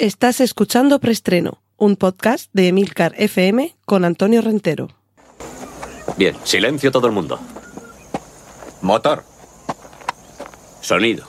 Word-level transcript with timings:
Estás 0.00 0.40
escuchando 0.40 0.98
Preestreno, 0.98 1.62
un 1.76 1.94
podcast 1.94 2.50
de 2.54 2.68
Emilcar 2.68 3.12
FM 3.18 3.76
con 3.84 4.06
Antonio 4.06 4.40
Rentero. 4.40 4.88
Bien, 6.16 6.34
silencio 6.42 6.90
todo 6.90 7.06
el 7.06 7.12
mundo. 7.12 7.38
Motor. 8.80 9.24
Sonido. 10.80 11.26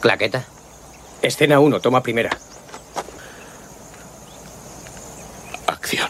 Claqueta. 0.00 0.44
Escena 1.22 1.60
1, 1.60 1.78
toma 1.78 2.02
primera. 2.02 2.36
Acción. 5.68 6.08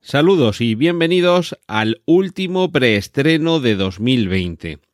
Saludos 0.00 0.60
y 0.60 0.76
bienvenidos 0.76 1.58
al 1.66 2.00
último 2.06 2.70
preestreno 2.70 3.58
de 3.58 3.74
2020. 3.74 4.89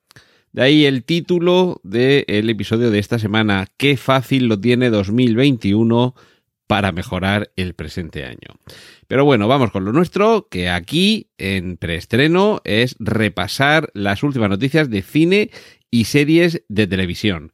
De 0.57 0.63
ahí 0.63 0.87
el 0.87 1.05
título 1.05 1.83
del 1.83 2.49
episodio 2.49 2.91
de 2.91 2.99
esta 2.99 3.19
semana, 3.19 3.67
Qué 3.77 3.99
fácil 3.99 4.47
lo 4.47 4.59
tiene 4.59 4.89
2021 4.89 6.15
para 6.67 6.93
mejorar 6.93 7.53
el 7.57 7.75
presente 7.75 8.25
año. 8.25 8.59
Pero 9.07 9.27
bueno, 9.27 9.49
vamos 9.49 9.71
con 9.71 9.85
lo 9.85 9.93
nuestro, 9.93 10.49
que 10.49 10.71
aquí 10.71 11.29
en 11.37 11.77
preestreno 11.77 12.63
es 12.65 12.97
repasar 12.99 13.91
las 13.93 14.23
últimas 14.23 14.49
noticias 14.49 14.89
de 14.89 15.03
cine 15.03 15.51
y 15.91 16.05
series 16.05 16.63
de 16.71 16.87
televisión. 16.87 17.53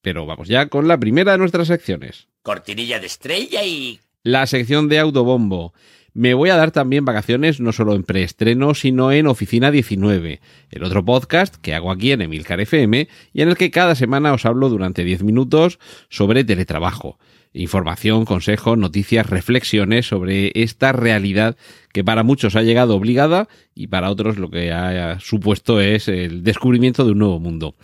Pero 0.00 0.24
vamos 0.24 0.48
ya 0.48 0.70
con 0.70 0.88
la 0.88 0.98
primera 0.98 1.32
de 1.32 1.38
nuestras 1.38 1.68
secciones. 1.68 2.28
Cortinilla 2.40 2.98
de 2.98 3.08
estrella 3.08 3.62
y... 3.62 4.00
La 4.22 4.46
sección 4.46 4.88
de 4.88 5.00
autobombo. 5.00 5.74
Me 6.14 6.34
voy 6.34 6.50
a 6.50 6.56
dar 6.56 6.72
también 6.72 7.06
vacaciones 7.06 7.58
no 7.58 7.72
solo 7.72 7.94
en 7.94 8.02
preestreno, 8.02 8.74
sino 8.74 9.12
en 9.12 9.26
Oficina 9.26 9.70
19, 9.70 10.42
el 10.70 10.84
otro 10.84 11.02
podcast 11.02 11.56
que 11.56 11.74
hago 11.74 11.90
aquí 11.90 12.12
en 12.12 12.20
Emilcar 12.20 12.60
FM 12.60 13.08
y 13.32 13.40
en 13.40 13.48
el 13.48 13.56
que 13.56 13.70
cada 13.70 13.94
semana 13.94 14.34
os 14.34 14.44
hablo 14.44 14.68
durante 14.68 15.04
10 15.04 15.22
minutos 15.22 15.78
sobre 16.10 16.44
teletrabajo. 16.44 17.18
Información, 17.54 18.26
consejos, 18.26 18.76
noticias, 18.76 19.28
reflexiones 19.28 20.06
sobre 20.06 20.52
esta 20.54 20.92
realidad 20.92 21.56
que 21.94 22.04
para 22.04 22.22
muchos 22.22 22.56
ha 22.56 22.62
llegado 22.62 22.94
obligada 22.94 23.48
y 23.74 23.86
para 23.86 24.10
otros 24.10 24.36
lo 24.36 24.50
que 24.50 24.70
ha 24.70 25.18
supuesto 25.18 25.80
es 25.80 26.08
el 26.08 26.42
descubrimiento 26.42 27.06
de 27.06 27.12
un 27.12 27.18
nuevo 27.18 27.40
mundo 27.40 27.74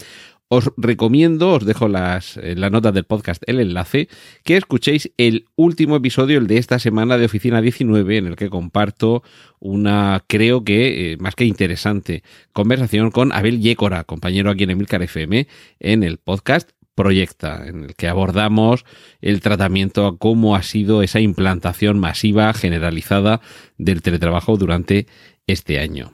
os 0.49 0.71
recomiendo, 0.77 1.53
os 1.53 1.67
dejo 1.67 1.89
las, 1.89 2.39
en 2.39 2.61
las 2.61 2.73
notas 2.73 2.95
del 2.95 3.05
podcast 3.05 3.43
el 3.47 3.61
enlace, 3.61 4.09
que 4.45 4.57
escuchéis 4.57 5.13
el 5.19 5.47
último 5.57 5.97
episodio, 5.97 6.39
el 6.39 6.47
de 6.47 6.57
esta 6.57 6.79
semana 6.79 7.19
de 7.19 7.27
Oficina 7.27 7.61
19, 7.61 8.17
en 8.17 8.27
el 8.27 8.37
que 8.37 8.49
comparto 8.49 9.23
una, 9.59 10.25
creo 10.27 10.65
que, 10.65 11.13
eh, 11.13 11.17
más 11.19 11.35
que 11.35 11.45
interesante, 11.45 12.23
conversación 12.53 13.11
con 13.11 13.33
Abel 13.33 13.61
Yécora, 13.61 14.05
compañero 14.05 14.51
aquí 14.51 14.65
en 14.65 14.71
Emilcar 14.71 15.03
FM, 15.03 15.47
en 15.81 16.03
el 16.03 16.17
podcast 16.17 16.71
Proyecta, 16.95 17.67
en 17.67 17.85
el 17.85 17.95
que 17.95 18.09
abordamos 18.09 18.85
el 19.21 19.41
tratamiento 19.41 20.07
a 20.07 20.17
cómo 20.17 20.57
ha 20.57 20.63
sido 20.63 21.03
esa 21.03 21.21
implantación 21.21 21.99
masiva, 21.99 22.53
generalizada 22.55 23.41
del 23.77 24.03
teletrabajo 24.03 24.57
durante 24.57 25.07
este 25.47 25.79
año. 25.79 26.13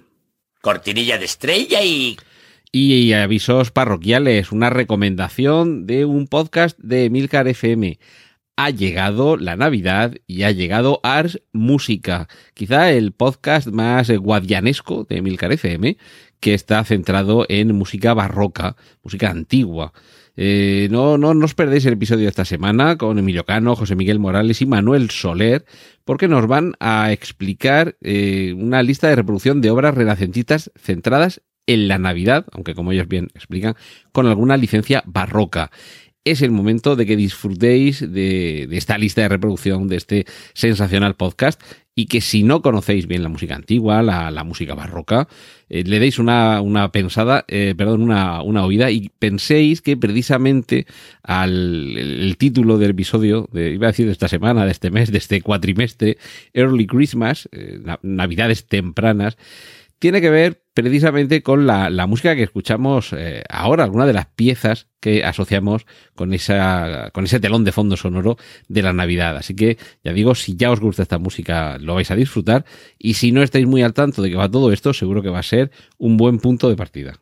Cortinilla 0.60 1.18
de 1.18 1.24
estrella 1.24 1.82
y... 1.82 2.16
Y 2.76 3.12
avisos 3.12 3.70
parroquiales, 3.70 4.50
una 4.50 4.68
recomendación 4.68 5.86
de 5.86 6.04
un 6.04 6.26
podcast 6.26 6.76
de 6.80 7.04
Emilcar 7.04 7.46
FM. 7.46 8.00
Ha 8.56 8.70
llegado 8.70 9.36
la 9.36 9.54
Navidad 9.54 10.16
y 10.26 10.42
ha 10.42 10.50
llegado 10.50 10.98
Ars 11.04 11.40
Música, 11.52 12.26
quizá 12.52 12.90
el 12.90 13.12
podcast 13.12 13.68
más 13.68 14.10
guadianesco 14.10 15.06
de 15.08 15.18
Emilcar 15.18 15.52
FM, 15.52 15.98
que 16.40 16.54
está 16.54 16.82
centrado 16.82 17.46
en 17.48 17.76
música 17.76 18.12
barroca, 18.12 18.74
música 19.04 19.30
antigua. 19.30 19.92
Eh, 20.36 20.88
no, 20.90 21.16
no, 21.16 21.32
no 21.32 21.44
os 21.44 21.54
perdéis 21.54 21.86
el 21.86 21.92
episodio 21.92 22.24
de 22.24 22.30
esta 22.30 22.44
semana 22.44 22.98
con 22.98 23.20
Emilio 23.20 23.44
Cano, 23.44 23.76
José 23.76 23.94
Miguel 23.94 24.18
Morales 24.18 24.60
y 24.62 24.66
Manuel 24.66 25.10
Soler, 25.10 25.64
porque 26.04 26.26
nos 26.26 26.48
van 26.48 26.74
a 26.80 27.12
explicar 27.12 27.96
eh, 28.00 28.52
una 28.58 28.82
lista 28.82 29.06
de 29.06 29.14
reproducción 29.14 29.60
de 29.60 29.70
obras 29.70 29.94
renacentistas 29.94 30.72
centradas 30.74 31.40
en 31.66 31.88
la 31.88 31.98
Navidad, 31.98 32.46
aunque 32.52 32.74
como 32.74 32.92
ellos 32.92 33.08
bien 33.08 33.28
explican, 33.34 33.74
con 34.12 34.26
alguna 34.26 34.56
licencia 34.56 35.02
barroca. 35.06 35.70
Es 36.24 36.40
el 36.40 36.52
momento 36.52 36.96
de 36.96 37.04
que 37.04 37.16
disfrutéis 37.16 38.00
de, 38.00 38.66
esta 38.72 38.96
lista 38.96 39.20
de 39.20 39.28
reproducción 39.28 39.88
de 39.88 39.96
este 39.96 40.24
sensacional 40.54 41.16
podcast 41.16 41.60
y 41.94 42.06
que 42.06 42.22
si 42.22 42.42
no 42.42 42.62
conocéis 42.62 43.06
bien 43.06 43.22
la 43.22 43.28
música 43.28 43.54
antigua, 43.54 44.02
la, 44.02 44.42
música 44.42 44.74
barroca, 44.74 45.28
eh, 45.68 45.84
le 45.84 45.98
deis 45.98 46.18
una, 46.18 46.90
pensada, 46.92 47.44
eh, 47.46 47.74
perdón, 47.76 48.00
una, 48.02 48.42
una, 48.42 48.64
oída 48.64 48.90
y 48.90 49.10
penséis 49.18 49.82
que 49.82 49.98
precisamente 49.98 50.86
al 51.22 51.96
el, 51.96 52.36
título 52.38 52.78
del 52.78 52.92
episodio, 52.92 53.48
de, 53.52 53.72
iba 53.74 53.88
a 53.88 53.90
decir 53.90 54.06
de 54.06 54.12
esta 54.12 54.28
semana, 54.28 54.64
de 54.64 54.72
este 54.72 54.90
mes, 54.90 55.12
de 55.12 55.18
este 55.18 55.42
cuatrimestre, 55.42 56.16
Early 56.54 56.86
Christmas, 56.86 57.50
eh, 57.52 57.78
Navidades 58.02 58.66
tempranas, 58.66 59.36
tiene 59.98 60.20
que 60.20 60.30
ver 60.30 60.63
precisamente 60.74 61.42
con 61.42 61.66
la, 61.66 62.06
música 62.06 62.34
que 62.34 62.42
escuchamos 62.42 63.12
eh, 63.12 63.44
ahora, 63.48 63.84
alguna 63.84 64.06
de 64.06 64.12
las 64.12 64.26
piezas 64.26 64.88
que 65.00 65.24
asociamos 65.24 65.86
con, 66.16 66.34
esa, 66.34 67.10
con 67.12 67.24
ese 67.24 67.38
telón 67.38 67.64
de 67.64 67.70
fondo 67.70 67.96
sonoro 67.96 68.36
de 68.68 68.82
la 68.82 68.92
Navidad. 68.92 69.36
Así 69.36 69.54
que 69.54 69.78
ya 70.02 70.12
digo, 70.12 70.34
si 70.34 70.56
ya 70.56 70.72
os 70.72 70.80
gusta 70.80 71.02
esta 71.02 71.18
música, 71.18 71.78
lo 71.78 71.94
vais 71.94 72.10
a 72.10 72.16
disfrutar. 72.16 72.64
Y 72.98 73.14
si 73.14 73.30
no 73.30 73.42
estáis 73.42 73.66
muy 73.66 73.82
al 73.82 73.94
tanto 73.94 74.20
de 74.20 74.30
que 74.30 74.36
va 74.36 74.50
todo 74.50 74.72
esto, 74.72 74.92
seguro 74.92 75.22
que 75.22 75.30
va 75.30 75.38
a 75.38 75.44
ser 75.44 75.70
un 75.96 76.16
buen 76.16 76.38
punto 76.38 76.68
de 76.68 76.76
partida. 76.76 77.20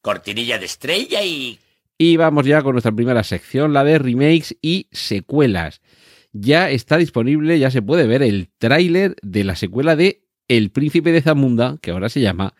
Cortinilla 0.00 0.58
de 0.58 0.66
estrella 0.66 1.22
y... 1.22 1.58
Y 1.98 2.16
vamos 2.16 2.44
ya 2.44 2.62
con 2.62 2.72
nuestra 2.72 2.92
primera 2.92 3.22
sección, 3.22 3.72
la 3.72 3.84
de 3.84 3.98
remakes 3.98 4.56
y 4.60 4.88
secuelas. 4.90 5.80
Ya 6.32 6.70
está 6.70 6.96
disponible, 6.96 7.58
ya 7.58 7.70
se 7.70 7.82
puede 7.82 8.06
ver 8.06 8.22
el 8.22 8.48
tráiler 8.58 9.14
de 9.22 9.44
la 9.44 9.54
secuela 9.54 9.94
de 9.94 10.23
el 10.48 10.70
príncipe 10.70 11.12
de 11.12 11.22
Zamunda, 11.22 11.78
que 11.80 11.90
ahora 11.90 12.08
se 12.08 12.20
llama 12.20 12.54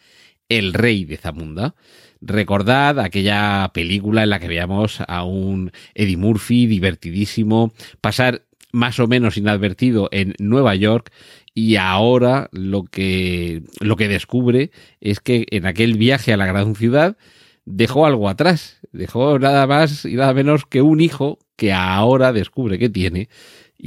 El 0.49 0.73
rey 0.73 1.05
de 1.05 1.17
Zamunda. 1.17 1.75
Recordad 2.21 3.01
aquella 3.01 3.71
película 3.75 4.23
en 4.23 4.31
la 4.31 4.41
que 4.41 4.49
veíamos 4.49 5.03
a 5.07 5.25
un 5.25 5.73
Eddie 5.95 6.17
Murphy 6.17 6.67
divertidísimo 6.67 7.73
pasar 8.01 8.43
más 8.73 8.99
o 8.99 9.07
menos 9.07 9.37
inadvertido 9.37 10.09
en 10.11 10.35
Nueva 10.39 10.75
York 10.75 11.13
y 11.55 11.77
ahora 11.77 12.49
lo 12.51 12.85
que, 12.85 13.63
lo 13.81 13.97
que 13.97 14.09
descubre 14.09 14.73
es 15.01 15.21
que 15.21 15.47
en 15.51 15.67
aquel 15.67 15.97
viaje 15.97 16.33
a 16.33 16.37
la 16.37 16.47
gran 16.47 16.75
ciudad 16.75 17.17
dejó 17.65 18.07
algo 18.07 18.29
atrás, 18.29 18.81
dejó 18.93 19.39
nada 19.39 19.67
más 19.67 20.05
y 20.05 20.15
nada 20.15 20.35
menos 20.35 20.67
que 20.67 20.83
un 20.83 21.01
hijo 21.01 21.39
que 21.57 21.73
ahora 21.73 22.33
descubre 22.33 22.79
que 22.79 22.89
tiene 22.89 23.29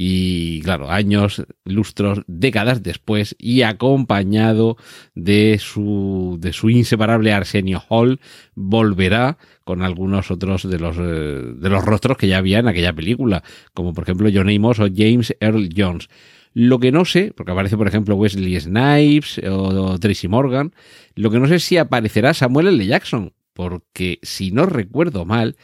y 0.00 0.60
claro, 0.60 0.92
años, 0.92 1.44
lustros, 1.64 2.22
décadas 2.28 2.84
después 2.84 3.34
y 3.36 3.62
acompañado 3.62 4.76
de 5.16 5.58
su, 5.60 6.38
de 6.40 6.52
su 6.52 6.70
inseparable 6.70 7.32
Arsenio 7.32 7.82
Hall, 7.88 8.20
volverá 8.54 9.38
con 9.64 9.82
algunos 9.82 10.30
otros 10.30 10.70
de 10.70 10.78
los, 10.78 10.96
eh, 11.00 11.00
de 11.02 11.68
los 11.68 11.84
rostros 11.84 12.16
que 12.16 12.28
ya 12.28 12.38
había 12.38 12.60
en 12.60 12.68
aquella 12.68 12.92
película, 12.92 13.42
como 13.74 13.92
por 13.92 14.04
ejemplo 14.04 14.30
John 14.32 14.48
Amos 14.48 14.78
o 14.78 14.86
James 14.86 15.36
Earl 15.40 15.68
Jones. 15.76 16.08
Lo 16.54 16.78
que 16.78 16.92
no 16.92 17.04
sé, 17.04 17.32
porque 17.36 17.50
aparece 17.50 17.76
por 17.76 17.88
ejemplo 17.88 18.14
Wesley 18.14 18.60
Snipes 18.60 19.40
o 19.50 19.98
Tracy 19.98 20.28
Morgan, 20.28 20.74
lo 21.16 21.32
que 21.32 21.40
no 21.40 21.48
sé 21.48 21.58
si 21.58 21.76
aparecerá 21.76 22.34
Samuel 22.34 22.68
L. 22.68 22.86
Jackson, 22.86 23.32
porque 23.52 24.20
si 24.22 24.52
no 24.52 24.64
recuerdo 24.64 25.24
mal, 25.24 25.56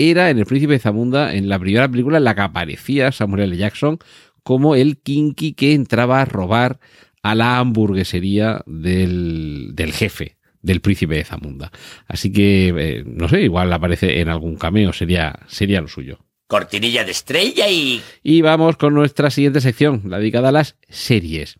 era 0.00 0.30
en 0.30 0.38
El 0.38 0.46
Príncipe 0.46 0.72
de 0.72 0.78
Zamunda, 0.78 1.34
en 1.34 1.48
la 1.48 1.58
primera 1.58 1.88
película 1.88 2.18
en 2.18 2.24
la 2.24 2.34
que 2.34 2.40
aparecía 2.40 3.12
Samuel 3.12 3.42
L. 3.42 3.56
Jackson 3.56 3.98
como 4.42 4.74
el 4.74 4.98
kinky 4.98 5.52
que 5.52 5.74
entraba 5.74 6.22
a 6.22 6.24
robar 6.24 6.80
a 7.22 7.34
la 7.34 7.58
hamburguesería 7.58 8.62
del, 8.66 9.74
jefe 9.92 10.36
del 10.62 10.80
príncipe 10.80 11.16
de 11.16 11.24
Zamunda. 11.24 11.70
Así 12.06 12.32
que, 12.32 12.74
eh, 12.76 13.04
no 13.06 13.28
sé, 13.28 13.42
igual 13.42 13.72
aparece 13.72 14.20
en 14.20 14.28
algún 14.28 14.56
cameo, 14.56 14.92
sería, 14.92 15.38
sería 15.46 15.80
lo 15.80 15.88
suyo. 15.88 16.18
Cortinilla 16.46 17.04
de 17.04 17.12
estrella 17.12 17.68
y... 17.68 18.02
Y 18.22 18.42
vamos 18.42 18.76
con 18.76 18.94
nuestra 18.94 19.30
siguiente 19.30 19.60
sección, 19.60 20.02
la 20.06 20.18
dedicada 20.18 20.48
a 20.48 20.52
las 20.52 20.76
series. 20.88 21.56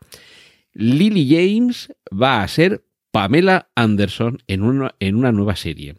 Lily 0.72 1.28
James 1.28 1.92
va 2.10 2.42
a 2.42 2.48
ser 2.48 2.84
Pamela 3.12 3.70
Anderson 3.74 4.42
en 4.46 4.62
una, 4.62 4.94
en 5.00 5.16
una 5.16 5.32
nueva 5.32 5.56
serie. 5.56 5.96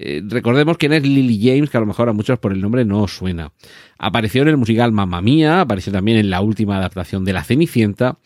Eh, 0.00 0.22
recordemos 0.24 0.78
quién 0.78 0.92
es 0.92 1.02
Lily 1.02 1.40
James, 1.42 1.70
que 1.70 1.76
a 1.76 1.80
lo 1.80 1.86
mejor 1.86 2.08
a 2.08 2.12
muchos 2.12 2.38
por 2.38 2.52
el 2.52 2.60
nombre 2.60 2.84
no 2.84 3.02
os 3.02 3.16
suena. 3.16 3.52
Apareció 3.98 4.42
en 4.42 4.48
el 4.48 4.56
musical 4.56 4.92
Mamma 4.92 5.20
Mía, 5.20 5.60
apareció 5.60 5.92
también 5.92 6.18
en 6.18 6.30
la 6.30 6.40
última 6.40 6.76
adaptación 6.76 7.24
de 7.24 7.32
La 7.32 7.42
Cenicienta, 7.42 8.18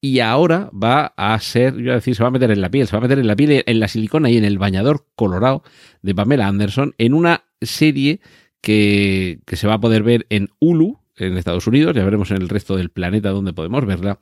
y 0.00 0.18
ahora 0.18 0.70
va 0.72 1.12
a 1.16 1.38
ser, 1.38 1.74
yo 1.74 1.80
iba 1.82 1.92
a 1.92 1.96
decir, 1.96 2.16
se 2.16 2.24
va 2.24 2.30
a 2.30 2.32
meter 2.32 2.50
en 2.50 2.60
la 2.60 2.68
piel, 2.68 2.88
se 2.88 2.96
va 2.96 2.98
a 2.98 3.02
meter 3.02 3.20
en 3.20 3.28
la 3.28 3.36
piel, 3.36 3.62
en 3.64 3.78
la 3.78 3.86
silicona 3.86 4.28
y 4.28 4.38
en 4.38 4.44
el 4.44 4.58
bañador 4.58 5.06
colorado 5.14 5.62
de 6.02 6.16
Pamela 6.16 6.48
Anderson 6.48 6.94
en 6.98 7.14
una 7.14 7.44
serie 7.60 8.20
que, 8.60 9.38
que 9.46 9.54
se 9.54 9.68
va 9.68 9.74
a 9.74 9.80
poder 9.80 10.02
ver 10.02 10.26
en 10.30 10.48
Hulu, 10.58 10.98
en 11.16 11.36
Estados 11.36 11.68
Unidos, 11.68 11.94
ya 11.94 12.04
veremos 12.04 12.32
en 12.32 12.38
el 12.38 12.48
resto 12.48 12.76
del 12.76 12.90
planeta 12.90 13.30
donde 13.30 13.52
podemos 13.52 13.86
verla, 13.86 14.18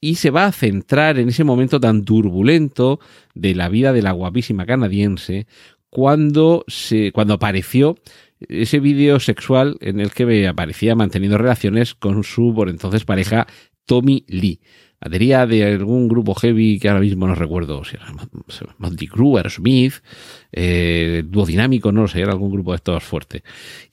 y 0.00 0.16
se 0.16 0.30
va 0.30 0.44
a 0.44 0.52
centrar 0.52 1.18
en 1.18 1.28
ese 1.28 1.44
momento 1.44 1.80
tan 1.80 2.04
turbulento 2.04 3.00
de 3.34 3.54
la 3.54 3.68
vida 3.68 3.92
de 3.92 4.02
la 4.02 4.12
guapísima 4.12 4.66
canadiense 4.66 5.46
cuando, 5.90 6.64
se, 6.68 7.12
cuando 7.12 7.34
apareció 7.34 7.96
ese 8.40 8.80
vídeo 8.80 9.20
sexual 9.20 9.76
en 9.80 10.00
el 10.00 10.12
que 10.12 10.46
aparecía 10.46 10.94
manteniendo 10.94 11.38
relaciones 11.38 11.94
con 11.94 12.22
su 12.24 12.54
por 12.54 12.68
entonces 12.68 13.04
pareja 13.04 13.46
Tommy 13.84 14.24
Lee. 14.28 14.60
Batería 15.00 15.46
de 15.46 15.64
algún 15.64 16.08
grupo 16.08 16.34
heavy 16.34 16.80
que 16.80 16.88
ahora 16.88 17.00
mismo 17.00 17.28
no 17.28 17.36
recuerdo, 17.36 17.84
si 17.84 17.94
era 17.94 18.12
Monty 18.78 19.06
Crew, 19.06 19.38
Smith, 19.48 19.94
eh, 20.50 21.22
Dúo 21.24 21.46
Dinámico, 21.46 21.92
no 21.92 22.02
lo 22.02 22.08
sé, 22.08 22.20
era 22.20 22.32
algún 22.32 22.50
grupo 22.50 22.72
de 22.72 22.76
estos 22.76 23.04
fuertes. 23.04 23.42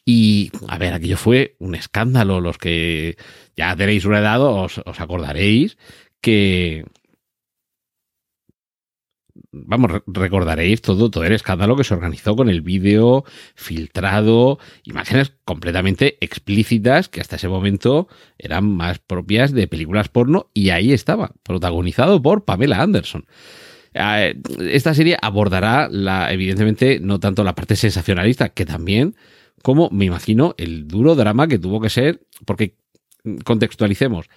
Y, 0.03 0.51
a 0.67 0.79
ver, 0.79 0.93
aquello 0.93 1.17
fue 1.17 1.55
un 1.59 1.75
escándalo. 1.75 2.41
Los 2.41 2.57
que 2.57 3.17
ya 3.55 3.75
tenéis 3.75 4.05
una 4.05 4.17
edad 4.17 4.41
os 4.41 4.81
acordaréis 4.99 5.77
que, 6.21 6.85
vamos, 9.55 10.01
recordaréis 10.05 10.81
todo, 10.81 11.09
todo 11.09 11.23
el 11.23 11.33
escándalo 11.33 11.75
que 11.75 11.83
se 11.83 11.93
organizó 11.93 12.35
con 12.35 12.49
el 12.49 12.61
vídeo 12.61 13.23
filtrado, 13.55 14.59
imágenes 14.83 15.33
completamente 15.45 16.17
explícitas 16.21 17.09
que 17.09 17.21
hasta 17.21 17.37
ese 17.37 17.47
momento 17.47 18.07
eran 18.37 18.65
más 18.65 18.99
propias 18.99 19.51
de 19.53 19.67
películas 19.67 20.09
porno 20.09 20.49
y 20.53 20.69
ahí 20.69 20.91
estaba, 20.91 21.31
protagonizado 21.43 22.21
por 22.21 22.45
Pamela 22.45 22.81
Anderson. 22.81 23.25
Eh, 23.93 24.35
esta 24.59 24.93
serie 24.93 25.17
abordará 25.21 25.87
la, 25.89 26.31
evidentemente, 26.33 26.99
no 26.99 27.19
tanto 27.19 27.43
la 27.43 27.55
parte 27.55 27.77
sensacionalista, 27.77 28.49
que 28.49 28.65
también, 28.65 29.15
como 29.63 29.89
me 29.89 30.05
imagino, 30.05 30.53
el 30.57 30.87
duro 30.87 31.15
drama 31.15 31.47
que 31.47 31.59
tuvo 31.59 31.79
que 31.79 31.89
ser, 31.89 32.21
porque 32.45 32.75
contextualicemos, 33.45 34.27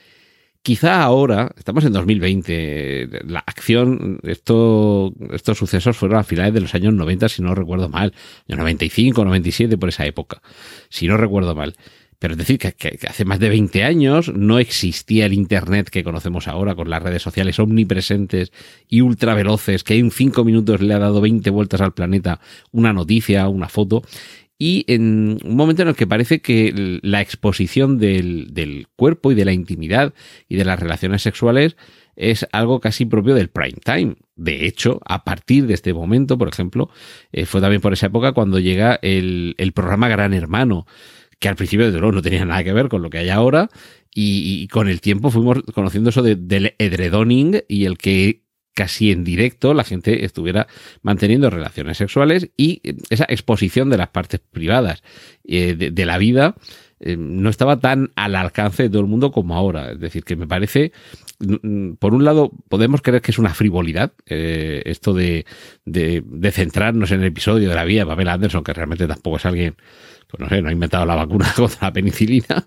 Quizá 0.68 1.02
ahora, 1.02 1.50
estamos 1.56 1.82
en 1.86 1.94
2020, 1.94 3.22
la 3.26 3.38
acción, 3.38 4.20
esto, 4.22 5.14
estos 5.32 5.56
sucesos 5.56 5.96
fueron 5.96 6.18
a 6.18 6.24
finales 6.24 6.52
de 6.52 6.60
los 6.60 6.74
años 6.74 6.92
90, 6.92 7.30
si 7.30 7.40
no 7.40 7.54
recuerdo 7.54 7.88
mal, 7.88 8.12
95, 8.48 9.24
97, 9.24 9.78
por 9.78 9.88
esa 9.88 10.04
época, 10.04 10.42
si 10.90 11.08
no 11.08 11.16
recuerdo 11.16 11.54
mal. 11.54 11.74
Pero 12.18 12.34
es 12.34 12.38
decir, 12.38 12.58
que, 12.58 12.72
que, 12.72 12.98
hace 13.08 13.24
más 13.24 13.38
de 13.38 13.48
20 13.48 13.82
años 13.82 14.30
no 14.34 14.58
existía 14.58 15.24
el 15.24 15.32
Internet 15.32 15.88
que 15.88 16.04
conocemos 16.04 16.48
ahora, 16.48 16.74
con 16.74 16.90
las 16.90 17.02
redes 17.02 17.22
sociales 17.22 17.58
omnipresentes 17.58 18.52
y 18.90 19.00
ultra 19.00 19.32
veloces, 19.32 19.84
que 19.84 19.94
en 19.94 20.10
5 20.10 20.44
minutos 20.44 20.82
le 20.82 20.92
ha 20.92 20.98
dado 20.98 21.22
20 21.22 21.48
vueltas 21.48 21.80
al 21.80 21.94
planeta 21.94 22.40
una 22.72 22.92
noticia, 22.92 23.48
una 23.48 23.70
foto 23.70 24.02
y 24.58 24.84
en 24.88 25.38
un 25.44 25.56
momento 25.56 25.82
en 25.82 25.88
el 25.88 25.94
que 25.94 26.06
parece 26.06 26.40
que 26.40 26.98
la 27.02 27.20
exposición 27.20 27.98
del, 27.98 28.48
del, 28.52 28.88
cuerpo 28.96 29.30
y 29.30 29.36
de 29.36 29.44
la 29.44 29.52
intimidad 29.52 30.12
y 30.48 30.56
de 30.56 30.64
las 30.64 30.80
relaciones 30.80 31.22
sexuales 31.22 31.76
es 32.16 32.46
algo 32.50 32.80
casi 32.80 33.04
propio 33.04 33.36
del 33.36 33.48
prime 33.48 33.78
time. 33.84 34.16
De 34.34 34.66
hecho, 34.66 35.00
a 35.06 35.22
partir 35.22 35.68
de 35.68 35.74
este 35.74 35.94
momento, 35.94 36.36
por 36.36 36.48
ejemplo, 36.48 36.90
eh, 37.30 37.46
fue 37.46 37.60
también 37.60 37.80
por 37.80 37.92
esa 37.92 38.06
época 38.06 38.32
cuando 38.32 38.58
llega 38.58 38.98
el, 39.02 39.54
el 39.58 39.72
programa 39.72 40.08
Gran 40.08 40.34
Hermano, 40.34 40.86
que 41.38 41.48
al 41.48 41.54
principio 41.54 41.92
de 41.92 41.98
luego 41.98 42.12
no 42.12 42.22
tenía 42.22 42.44
nada 42.44 42.64
que 42.64 42.72
ver 42.72 42.88
con 42.88 43.02
lo 43.02 43.10
que 43.10 43.18
hay 43.18 43.28
ahora, 43.28 43.70
y, 44.20 44.66
con 44.68 44.88
el 44.88 45.00
tiempo 45.00 45.30
fuimos 45.30 45.62
conociendo 45.72 46.10
eso 46.10 46.22
de, 46.22 46.34
del 46.34 46.74
edredoning 46.78 47.62
y 47.68 47.84
el 47.84 47.98
que 47.98 48.42
casi 48.78 49.10
en 49.10 49.24
directo 49.24 49.74
la 49.74 49.82
gente 49.82 50.24
estuviera 50.24 50.68
manteniendo 51.02 51.50
relaciones 51.50 51.96
sexuales 51.96 52.50
y 52.56 52.80
esa 53.10 53.26
exposición 53.28 53.90
de 53.90 53.96
las 53.96 54.10
partes 54.10 54.38
privadas 54.38 55.02
eh, 55.42 55.74
de, 55.74 56.06
la 56.06 56.16
vida 56.16 56.54
eh, 57.00 57.16
no 57.18 57.50
estaba 57.50 57.80
tan 57.80 58.12
al 58.14 58.36
alcance 58.36 58.84
de 58.84 58.88
todo 58.88 59.00
el 59.00 59.08
mundo 59.08 59.32
como 59.32 59.56
ahora. 59.56 59.90
Es 59.90 59.98
decir, 59.98 60.22
que 60.22 60.36
me 60.36 60.46
parece, 60.46 60.92
por 61.98 62.14
un 62.14 62.24
lado, 62.24 62.52
podemos 62.68 63.02
creer 63.02 63.20
que 63.20 63.32
es 63.32 63.40
una 63.40 63.52
frivolidad 63.52 64.12
eh, 64.26 64.82
esto 64.86 65.12
de, 65.12 65.44
de, 65.84 66.52
centrarnos 66.52 67.10
en 67.10 67.22
el 67.22 67.26
episodio 67.26 67.68
de 67.68 67.74
la 67.74 67.84
vida 67.84 68.02
de 68.02 68.06
Pamela 68.06 68.34
Anderson, 68.34 68.62
que 68.62 68.74
realmente 68.74 69.08
tampoco 69.08 69.38
es 69.38 69.46
alguien 69.46 69.74
pues 70.28 70.40
no 70.40 70.48
sé, 70.50 70.60
no 70.60 70.68
ha 70.68 70.72
inventado 70.72 71.06
la 71.06 71.14
vacuna 71.14 71.50
contra 71.56 71.88
la 71.88 71.92
penicilina, 71.92 72.66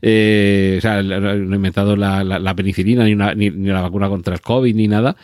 eh, 0.00 0.76
o 0.78 0.80
sea, 0.80 1.02
no 1.02 1.52
ha 1.52 1.56
inventado 1.56 1.96
la 1.96 2.54
penicilina 2.54 3.04
ni, 3.04 3.14
una, 3.14 3.34
ni, 3.34 3.50
ni, 3.50 3.68
la 3.68 3.82
vacuna 3.82 4.08
contra 4.08 4.32
el 4.34 4.40
COVID 4.40 4.74
ni 4.74 4.86
nada, 4.86 5.16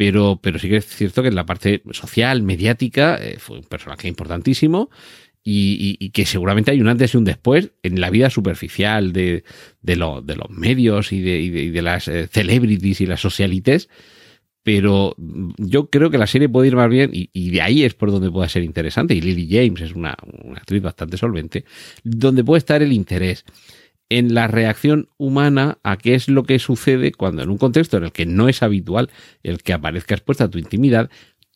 pero, 0.00 0.40
pero 0.42 0.58
sí 0.58 0.70
que 0.70 0.78
es 0.78 0.86
cierto 0.86 1.20
que 1.20 1.28
en 1.28 1.34
la 1.34 1.44
parte 1.44 1.82
social, 1.90 2.42
mediática, 2.42 3.18
eh, 3.20 3.36
fue 3.38 3.58
un 3.58 3.64
personaje 3.64 4.08
importantísimo 4.08 4.88
y, 5.44 5.98
y, 6.00 6.06
y, 6.06 6.08
que 6.08 6.24
seguramente 6.24 6.70
hay 6.70 6.80
un 6.80 6.88
antes 6.88 7.12
y 7.12 7.18
un 7.18 7.24
después 7.24 7.72
en 7.82 8.00
la 8.00 8.08
vida 8.08 8.30
superficial 8.30 9.12
de, 9.12 9.44
de, 9.82 9.96
lo, 9.96 10.22
de 10.22 10.36
los 10.36 10.48
medios 10.48 11.12
y 11.12 11.20
de, 11.20 11.50
de, 11.50 11.70
de 11.70 11.82
las 11.82 12.08
eh, 12.08 12.28
celebrities 12.28 13.02
y 13.02 13.06
las 13.06 13.20
socialites. 13.20 13.90
Pero 14.62 15.14
yo 15.58 15.90
creo 15.90 16.08
que 16.08 16.16
la 16.16 16.26
serie 16.26 16.48
puede 16.48 16.68
ir 16.68 16.76
más 16.76 16.88
bien 16.88 17.10
y, 17.12 17.28
y, 17.34 17.50
de 17.50 17.60
ahí 17.60 17.84
es 17.84 17.92
por 17.92 18.10
donde 18.10 18.30
pueda 18.30 18.48
ser 18.48 18.62
interesante. 18.62 19.12
Y 19.14 19.20
Lily 19.20 19.48
James 19.50 19.82
es 19.82 19.92
una, 19.92 20.16
una 20.44 20.60
actriz 20.60 20.80
bastante 20.80 21.18
solvente, 21.18 21.66
donde 22.04 22.42
puede 22.42 22.60
estar 22.60 22.82
el 22.82 22.94
interés 22.94 23.44
en 24.10 24.34
la 24.34 24.48
reacción 24.48 25.08
humana 25.16 25.78
a 25.82 25.96
qué 25.96 26.14
es 26.14 26.28
lo 26.28 26.42
que 26.42 26.58
sucede 26.58 27.12
cuando 27.12 27.42
en 27.42 27.48
un 27.48 27.58
contexto 27.58 27.96
en 27.96 28.04
el 28.04 28.12
que 28.12 28.26
no 28.26 28.48
es 28.48 28.62
habitual 28.62 29.08
el 29.42 29.62
que 29.62 29.72
aparezca 29.72 30.14
expuesta 30.14 30.50
tu 30.50 30.58
intimidad, 30.58 31.08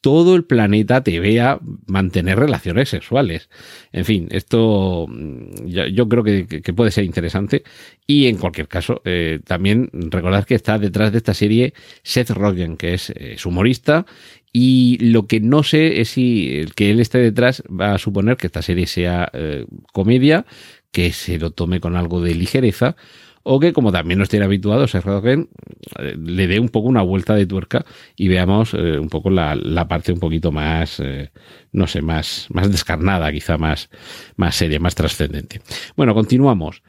todo 0.04 0.36
el 0.36 0.44
planeta 0.44 1.02
te 1.02 1.18
vea 1.18 1.58
mantener 1.86 2.38
relaciones 2.38 2.90
sexuales. 2.90 3.48
En 3.90 4.04
fin, 4.04 4.28
esto 4.32 5.06
mm, 5.08 5.66
yo, 5.66 6.08
creo 6.10 6.22
que, 6.22 6.74
puede 6.74 6.90
ser 6.90 7.04
interesante. 7.04 7.64
Y 8.06 8.26
en 8.26 8.36
cualquier 8.36 8.68
caso, 8.68 9.00
eh, 9.06 9.40
también 9.46 9.88
recordad 9.94 10.44
que 10.44 10.56
está 10.56 10.78
detrás 10.78 11.10
de 11.10 11.18
esta 11.18 11.32
serie 11.32 11.72
Seth 12.02 12.30
Rogen, 12.30 12.76
que 12.76 12.92
es, 12.92 13.08
es 13.16 13.46
humorista. 13.46 14.04
Y 14.52 14.98
lo 15.00 15.26
que 15.26 15.40
no 15.40 15.62
sé 15.62 16.02
es 16.02 16.10
si 16.10 16.58
el 16.58 16.74
que 16.74 16.90
él 16.90 17.00
esté 17.00 17.16
detrás 17.16 17.62
va 17.68 17.94
a 17.94 17.98
suponer 17.98 18.36
que 18.36 18.46
esta 18.46 18.60
serie 18.60 18.86
sea 18.86 19.30
eh, 19.32 19.64
comedia, 19.94 20.44
que 20.94 21.12
se 21.12 21.38
lo 21.40 21.50
tome 21.50 21.80
con 21.80 21.96
algo 21.96 22.22
de 22.22 22.36
ligereza 22.36 22.94
o 23.42 23.58
que 23.58 23.72
como 23.72 23.90
también 23.90 24.18
no 24.18 24.24
estén 24.24 24.44
habituados, 24.44 24.92
Seth 24.92 25.04
Rogen 25.04 25.50
le 25.98 26.46
dé 26.46 26.60
un 26.60 26.70
poco 26.70 26.88
una 26.88 27.02
vuelta 27.02 27.34
de 27.34 27.46
tuerca 27.46 27.84
y 28.16 28.28
veamos 28.28 28.72
eh, 28.74 28.98
un 28.98 29.08
poco 29.08 29.28
la, 29.28 29.56
la, 29.56 29.86
parte 29.86 30.12
un 30.12 30.20
poquito 30.20 30.52
más, 30.52 31.00
eh, 31.00 31.30
no 31.72 31.86
sé, 31.88 32.00
más, 32.00 32.46
más 32.50 32.70
descarnada, 32.70 33.30
quizá 33.32 33.58
más, 33.58 33.90
más 34.36 34.54
seria, 34.54 34.78
más 34.78 34.94
trascendente. 34.94 35.60
Bueno, 35.96 36.14
continuamos. 36.14 36.82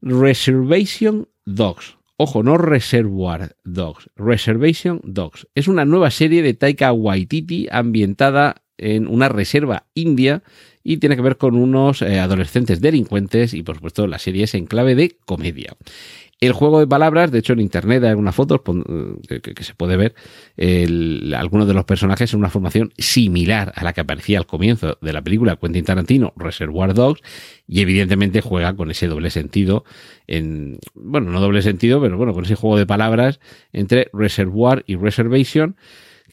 Reservation 0.00 1.28
Dogs. 1.44 1.96
Ojo, 2.18 2.42
no 2.42 2.58
Reservoir 2.58 3.56
Dogs, 3.64 4.10
Reservation 4.16 5.00
Dogs. 5.02 5.48
Es 5.54 5.66
una 5.66 5.84
nueva 5.84 6.10
serie 6.10 6.42
de 6.42 6.54
Taika 6.54 6.92
Waititi 6.92 7.68
ambientada 7.70 8.62
en 8.76 9.08
una 9.08 9.28
reserva 9.28 9.88
india 9.94 10.42
y 10.82 10.98
tiene 10.98 11.16
que 11.16 11.22
ver 11.22 11.36
con 11.36 11.56
unos 11.56 12.02
eh, 12.02 12.18
adolescentes 12.18 12.80
delincuentes 12.80 13.54
y 13.54 13.62
por 13.62 13.76
supuesto 13.76 14.06
la 14.06 14.18
serie 14.18 14.44
es 14.44 14.54
en 14.54 14.66
clave 14.66 14.94
de 14.94 15.16
comedia. 15.24 15.76
El 16.40 16.52
juego 16.52 16.78
de 16.78 16.86
palabras, 16.86 17.32
de 17.32 17.40
hecho 17.40 17.52
en 17.52 17.60
internet 17.60 18.04
hay 18.04 18.10
algunas 18.10 18.34
fotos 18.34 18.60
que, 19.26 19.40
que, 19.40 19.64
se 19.64 19.74
puede 19.74 19.96
ver 19.96 20.14
algunos 21.34 21.66
de 21.66 21.74
los 21.74 21.84
personajes 21.84 22.32
en 22.32 22.38
una 22.38 22.48
formación 22.48 22.92
similar 22.96 23.72
a 23.74 23.82
la 23.82 23.92
que 23.92 24.02
aparecía 24.02 24.38
al 24.38 24.46
comienzo 24.46 24.98
de 25.00 25.12
la 25.12 25.20
película 25.20 25.56
Quentin 25.56 25.84
Tarantino, 25.84 26.32
Reservoir 26.36 26.94
Dogs, 26.94 27.22
y 27.66 27.80
evidentemente 27.80 28.40
juega 28.40 28.76
con 28.76 28.88
ese 28.92 29.08
doble 29.08 29.30
sentido, 29.30 29.84
en, 30.28 30.78
bueno, 30.94 31.32
no 31.32 31.40
doble 31.40 31.60
sentido, 31.60 32.00
pero 32.00 32.16
bueno, 32.16 32.32
con 32.32 32.44
ese 32.44 32.54
juego 32.54 32.78
de 32.78 32.86
palabras 32.86 33.40
entre 33.72 34.08
Reservoir 34.12 34.84
y 34.86 34.94
Reservation, 34.94 35.76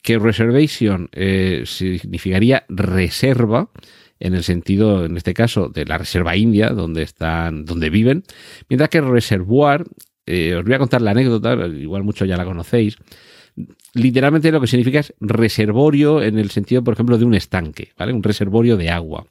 que 0.03 0.19
Reservation 0.19 1.09
eh, 1.13 1.63
significaría 1.65 2.63
reserva, 2.69 3.69
en 4.19 4.33
el 4.33 4.43
sentido, 4.43 5.05
en 5.05 5.17
este 5.17 5.33
caso, 5.33 5.69
de 5.69 5.85
la 5.85 5.97
reserva 5.97 6.35
india, 6.35 6.69
donde 6.69 7.03
están, 7.03 7.65
donde 7.65 7.89
viven, 7.89 8.23
mientras 8.69 8.89
que 8.89 9.01
reservoir, 9.01 9.85
eh, 10.25 10.55
os 10.55 10.63
voy 10.63 10.73
a 10.73 10.79
contar 10.79 11.01
la 11.01 11.11
anécdota, 11.11 11.55
igual 11.67 12.03
mucho 12.03 12.25
ya 12.25 12.37
la 12.37 12.45
conocéis, 12.45 12.97
literalmente 13.93 14.51
lo 14.51 14.61
que 14.61 14.67
significa 14.67 14.99
es 14.99 15.13
reservorio 15.19 16.21
en 16.21 16.37
el 16.37 16.49
sentido, 16.49 16.83
por 16.83 16.93
ejemplo, 16.93 17.17
de 17.17 17.25
un 17.25 17.35
estanque, 17.35 17.91
¿vale? 17.97 18.13
Un 18.13 18.23
reservorio 18.23 18.77
de 18.77 18.89
agua. 18.89 19.25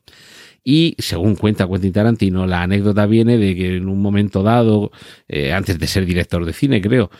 Y 0.64 0.96
según 0.98 1.36
cuenta 1.36 1.68
Quentin 1.68 1.92
Tarantino, 1.92 2.46
la 2.46 2.62
anécdota 2.62 3.04
viene 3.04 3.36
de 3.36 3.54
que 3.54 3.76
en 3.76 3.88
un 3.88 4.00
momento 4.00 4.42
dado, 4.42 4.90
eh, 5.28 5.52
antes 5.52 5.78
de 5.78 5.86
ser 5.86 6.06
director 6.06 6.46
de 6.46 6.54
cine, 6.54 6.80
creo, 6.80 7.10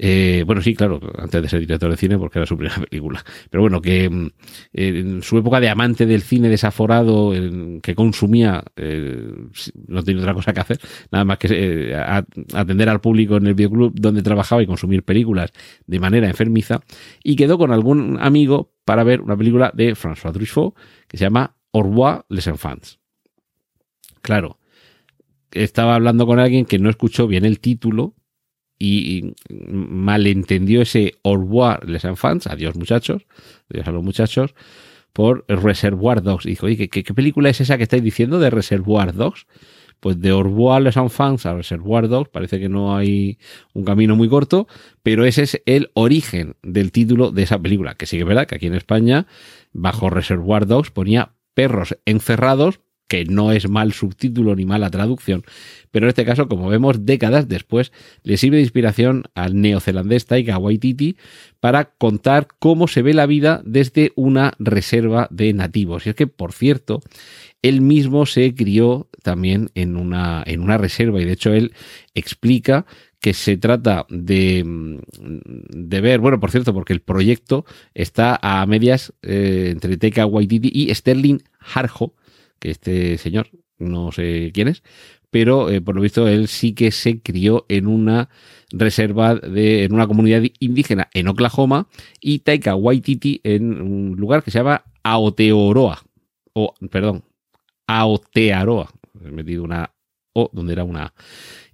eh, 0.00 0.44
bueno, 0.46 0.62
sí, 0.62 0.74
claro, 0.74 1.00
antes 1.18 1.42
de 1.42 1.48
ser 1.48 1.58
director 1.58 1.90
de 1.90 1.96
cine, 1.96 2.18
porque 2.18 2.38
era 2.38 2.46
su 2.46 2.56
primera 2.56 2.80
película. 2.88 3.24
Pero 3.50 3.62
bueno, 3.62 3.82
que 3.82 4.08
mm, 4.08 4.30
en 4.72 5.22
su 5.22 5.38
época 5.38 5.58
de 5.58 5.68
amante 5.68 6.06
del 6.06 6.22
cine 6.22 6.48
desaforado, 6.48 7.34
en, 7.34 7.80
que 7.80 7.96
consumía, 7.96 8.62
eh, 8.76 9.32
no 9.88 10.02
tenía 10.04 10.22
otra 10.22 10.34
cosa 10.34 10.52
que 10.52 10.60
hacer, 10.60 10.78
nada 11.10 11.24
más 11.24 11.38
que 11.38 11.48
eh, 11.50 11.96
atender 12.54 12.88
al 12.88 13.00
público 13.00 13.36
en 13.36 13.48
el 13.48 13.54
videoclub 13.54 13.92
donde 13.94 14.22
trabajaba 14.22 14.62
y 14.62 14.66
consumir 14.66 15.02
películas 15.02 15.50
de 15.86 15.98
manera 15.98 16.28
enfermiza, 16.28 16.80
y 17.24 17.34
quedó 17.34 17.58
con 17.58 17.72
algún 17.72 18.18
amigo 18.20 18.72
para 18.84 19.02
ver 19.02 19.20
una 19.20 19.36
película 19.36 19.72
de 19.74 19.96
François 19.96 20.32
Truffaut 20.32 20.76
que 21.08 21.16
se 21.16 21.24
llama 21.24 21.56
Au 21.72 22.24
les 22.28 22.46
enfants. 22.46 23.00
Claro, 24.22 24.58
estaba 25.50 25.96
hablando 25.96 26.24
con 26.24 26.38
alguien 26.38 26.66
que 26.66 26.78
no 26.78 26.88
escuchó 26.88 27.26
bien 27.26 27.44
el 27.44 27.58
título 27.58 28.14
y 28.78 29.34
malentendió 29.50 30.82
ese 30.82 31.14
au 31.24 31.36
revoir 31.36 31.88
les 31.88 32.04
enfants, 32.04 32.46
adiós 32.46 32.76
muchachos, 32.76 33.26
adiós 33.70 33.88
a 33.88 33.92
los 33.92 34.04
muchachos, 34.04 34.54
por 35.12 35.44
Reservoir 35.48 36.22
Dogs. 36.22 36.44
Dijo, 36.44 36.66
oye, 36.66 36.88
¿qué, 36.88 37.02
qué 37.02 37.14
película 37.14 37.48
es 37.50 37.60
esa 37.60 37.76
que 37.76 37.82
estáis 37.82 38.02
diciendo 38.02 38.38
de 38.38 38.50
Reservoir 38.50 39.14
Dogs? 39.14 39.46
Pues 40.00 40.20
de 40.20 40.30
Orbois 40.30 40.80
Les 40.80 40.96
Enfants 40.96 41.44
a 41.44 41.54
Reservoir 41.54 42.06
Dogs, 42.06 42.30
parece 42.30 42.60
que 42.60 42.68
no 42.68 42.96
hay 42.96 43.38
un 43.74 43.84
camino 43.84 44.14
muy 44.14 44.28
corto, 44.28 44.68
pero 45.02 45.24
ese 45.24 45.42
es 45.42 45.60
el 45.66 45.90
origen 45.94 46.54
del 46.62 46.92
título 46.92 47.32
de 47.32 47.42
esa 47.42 47.58
película, 47.58 47.94
que 47.94 48.06
sí 48.06 48.16
que 48.16 48.22
es 48.22 48.28
verdad 48.28 48.46
que 48.46 48.54
aquí 48.54 48.68
en 48.68 48.74
España, 48.74 49.26
bajo 49.72 50.08
Reservoir 50.08 50.66
Dogs, 50.66 50.92
ponía 50.92 51.32
perros 51.54 51.98
encerrados, 52.04 52.78
que 53.08 53.24
no 53.24 53.52
es 53.52 53.68
mal 53.68 53.92
subtítulo 53.92 54.54
ni 54.54 54.66
mala 54.66 54.90
traducción, 54.90 55.42
pero 55.90 56.06
en 56.06 56.10
este 56.10 56.24
caso, 56.24 56.48
como 56.48 56.68
vemos, 56.68 57.06
décadas 57.06 57.48
después, 57.48 57.92
le 58.22 58.36
sirve 58.36 58.58
de 58.58 58.62
inspiración 58.62 59.24
al 59.34 59.60
neozelandés 59.60 60.26
Taika 60.26 60.58
Waititi 60.58 61.16
para 61.58 61.86
contar 61.96 62.48
cómo 62.58 62.86
se 62.86 63.02
ve 63.02 63.14
la 63.14 63.26
vida 63.26 63.62
desde 63.64 64.12
una 64.14 64.52
reserva 64.58 65.26
de 65.30 65.52
nativos. 65.54 66.06
Y 66.06 66.10
es 66.10 66.14
que, 66.14 66.26
por 66.26 66.52
cierto, 66.52 67.00
él 67.62 67.80
mismo 67.80 68.26
se 68.26 68.54
crió 68.54 69.08
también 69.22 69.70
en 69.74 69.96
una, 69.96 70.42
en 70.46 70.60
una 70.60 70.78
reserva 70.78 71.20
y 71.20 71.24
de 71.24 71.32
hecho 71.32 71.52
él 71.52 71.72
explica 72.14 72.86
que 73.20 73.34
se 73.34 73.56
trata 73.56 74.06
de, 74.10 74.64
de 75.18 76.00
ver, 76.00 76.20
bueno, 76.20 76.38
por 76.38 76.52
cierto, 76.52 76.72
porque 76.72 76.92
el 76.92 77.00
proyecto 77.00 77.64
está 77.94 78.38
a 78.40 78.64
medias 78.66 79.12
eh, 79.22 79.70
entre 79.72 79.96
Taika 79.96 80.24
Waititi 80.24 80.70
y 80.72 80.94
Sterling 80.94 81.40
Harjo, 81.74 82.14
que 82.58 82.70
este 82.70 83.18
señor 83.18 83.48
no 83.78 84.10
sé 84.12 84.50
quién 84.52 84.68
es, 84.68 84.82
pero 85.30 85.70
eh, 85.70 85.80
por 85.80 85.94
lo 85.94 86.00
visto 86.00 86.26
él 86.26 86.48
sí 86.48 86.74
que 86.74 86.90
se 86.90 87.20
crió 87.20 87.66
en 87.68 87.86
una 87.86 88.28
reserva 88.70 89.34
de 89.34 89.84
en 89.84 89.92
una 89.92 90.06
comunidad 90.06 90.42
indígena 90.58 91.08
en 91.14 91.28
Oklahoma 91.28 91.88
y 92.20 92.40
Taika 92.40 92.74
Waititi 92.74 93.40
en 93.44 93.80
un 93.80 94.16
lugar 94.16 94.42
que 94.42 94.50
se 94.50 94.58
llama 94.58 94.84
Aotearoa 95.02 96.02
o 96.52 96.74
perdón 96.90 97.24
Aotearoa 97.86 98.90
he 99.24 99.30
metido 99.30 99.64
una 99.64 99.92
O 100.32 100.50
donde 100.52 100.72
era 100.72 100.84
una 100.84 101.04
A. 101.04 101.14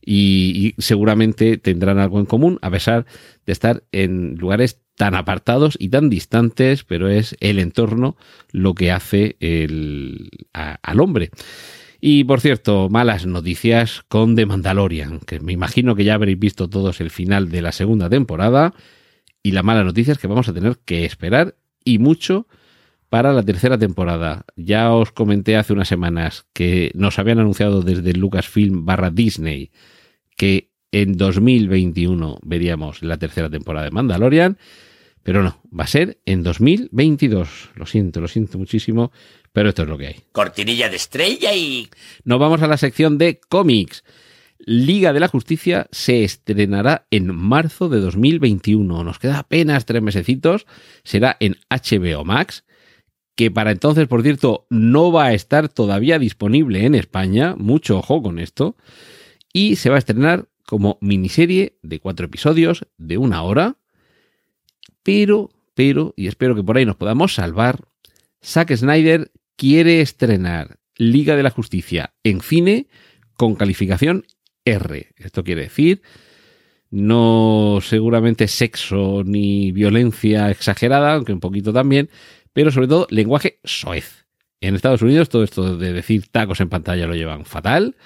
y, 0.04 0.74
seguramente 0.78 1.56
tendrán 1.56 1.98
algo 1.98 2.20
en 2.20 2.26
común 2.26 2.58
a 2.62 2.70
pesar 2.70 3.06
de 3.46 3.52
estar 3.52 3.84
en 3.92 4.36
lugares 4.36 4.80
tan 4.96 5.14
apartados 5.14 5.76
y 5.78 5.88
tan 5.88 6.08
distantes, 6.08 6.84
pero 6.84 7.08
es 7.08 7.36
el 7.40 7.58
entorno 7.58 8.16
lo 8.52 8.74
que 8.74 8.92
hace 8.92 9.36
el, 9.40 10.30
al 10.52 11.00
hombre. 11.00 11.30
Y 12.00 12.24
por 12.24 12.40
cierto, 12.40 12.88
malas 12.90 13.26
noticias 13.26 14.04
con 14.08 14.36
The 14.36 14.46
Mandalorian, 14.46 15.20
que 15.20 15.40
me 15.40 15.52
imagino 15.52 15.96
que 15.96 16.04
ya 16.04 16.14
habréis 16.14 16.38
visto 16.38 16.68
todos 16.68 17.00
el 17.00 17.10
final 17.10 17.50
de 17.50 17.62
la 17.62 17.72
segunda 17.72 18.10
temporada. 18.10 18.74
Y 19.42 19.52
la 19.52 19.62
mala 19.62 19.84
noticia 19.84 20.12
es 20.12 20.18
que 20.18 20.26
vamos 20.26 20.48
a 20.48 20.52
tener 20.52 20.78
que 20.84 21.06
esperar 21.06 21.56
y 21.82 21.98
mucho 21.98 22.46
para 23.08 23.32
la 23.32 23.42
tercera 23.42 23.78
temporada. 23.78 24.44
Ya 24.56 24.92
os 24.92 25.12
comenté 25.12 25.56
hace 25.56 25.72
unas 25.72 25.88
semanas 25.88 26.46
que 26.52 26.90
nos 26.94 27.18
habían 27.18 27.38
anunciado 27.38 27.82
desde 27.82 28.12
Lucasfilm 28.12 28.84
barra 28.84 29.10
Disney 29.10 29.70
que 30.36 30.70
en 30.92 31.16
2021 31.16 32.38
veríamos 32.42 33.02
la 33.02 33.18
tercera 33.18 33.50
temporada 33.50 33.86
de 33.86 33.90
Mandalorian, 33.90 34.58
pero 35.24 35.42
no, 35.42 35.60
va 35.76 35.84
a 35.84 35.88
ser 35.88 36.18
en 36.26 36.42
2022. 36.42 37.70
Lo 37.74 37.86
siento, 37.86 38.20
lo 38.20 38.28
siento 38.28 38.58
muchísimo, 38.58 39.10
pero 39.52 39.70
esto 39.70 39.82
es 39.82 39.88
lo 39.88 39.98
que 39.98 40.06
hay. 40.08 40.16
Cortinilla 40.32 40.88
de 40.88 40.96
estrella 40.96 41.54
y... 41.54 41.88
Nos 42.24 42.38
vamos 42.38 42.62
a 42.62 42.66
la 42.66 42.76
sección 42.76 43.18
de 43.18 43.40
cómics. 43.48 44.04
Liga 44.58 45.12
de 45.12 45.20
la 45.20 45.28
Justicia 45.28 45.88
se 45.90 46.24
estrenará 46.24 47.06
en 47.10 47.34
marzo 47.34 47.88
de 47.88 48.00
2021. 48.00 49.02
Nos 49.02 49.18
queda 49.18 49.38
apenas 49.38 49.86
tres 49.86 50.02
mesecitos. 50.02 50.66
Será 51.02 51.36
en 51.40 51.56
HBO 51.70 52.24
Max, 52.24 52.64
que 53.34 53.50
para 53.50 53.72
entonces, 53.72 54.06
por 54.06 54.22
cierto, 54.22 54.66
no 54.70 55.10
va 55.10 55.26
a 55.26 55.34
estar 55.34 55.68
todavía 55.68 56.18
disponible 56.18 56.84
en 56.84 56.94
España. 56.94 57.54
Mucho 57.56 57.98
ojo 57.98 58.22
con 58.22 58.38
esto. 58.38 58.76
Y 59.54 59.76
se 59.76 59.88
va 59.88 59.96
a 59.96 59.98
estrenar 59.98 60.48
como 60.66 60.98
miniserie 61.00 61.78
de 61.82 62.00
cuatro 62.00 62.26
episodios 62.26 62.86
de 62.98 63.16
una 63.16 63.42
hora. 63.42 63.76
Pero, 65.02 65.50
pero, 65.74 66.12
y 66.16 66.26
espero 66.26 66.54
que 66.54 66.62
por 66.62 66.76
ahí 66.76 66.84
nos 66.84 66.96
podamos 66.96 67.34
salvar, 67.34 67.80
Zack 68.44 68.74
Snyder 68.76 69.32
quiere 69.56 70.02
estrenar 70.02 70.78
Liga 70.96 71.36
de 71.36 71.42
la 71.42 71.50
Justicia 71.50 72.12
en 72.22 72.42
cine 72.42 72.88
con 73.34 73.54
calificación 73.54 74.26
R. 74.66 75.12
Esto 75.16 75.42
quiere 75.42 75.62
decir 75.62 76.02
no 76.94 77.80
seguramente 77.82 78.46
sexo 78.46 79.24
ni 79.24 79.72
violencia 79.72 80.50
exagerada, 80.50 81.14
aunque 81.14 81.32
un 81.32 81.40
poquito 81.40 81.72
también, 81.72 82.08
pero 82.52 82.70
sobre 82.70 82.86
todo 82.86 83.08
lenguaje 83.10 83.58
soez. 83.64 84.26
En 84.60 84.76
Estados 84.76 85.02
Unidos 85.02 85.28
todo 85.28 85.42
esto 85.42 85.76
de 85.76 85.92
decir 85.92 86.28
tacos 86.28 86.60
en 86.60 86.68
pantalla 86.68 87.08
lo 87.08 87.16
llevan 87.16 87.46
fatal 87.46 87.96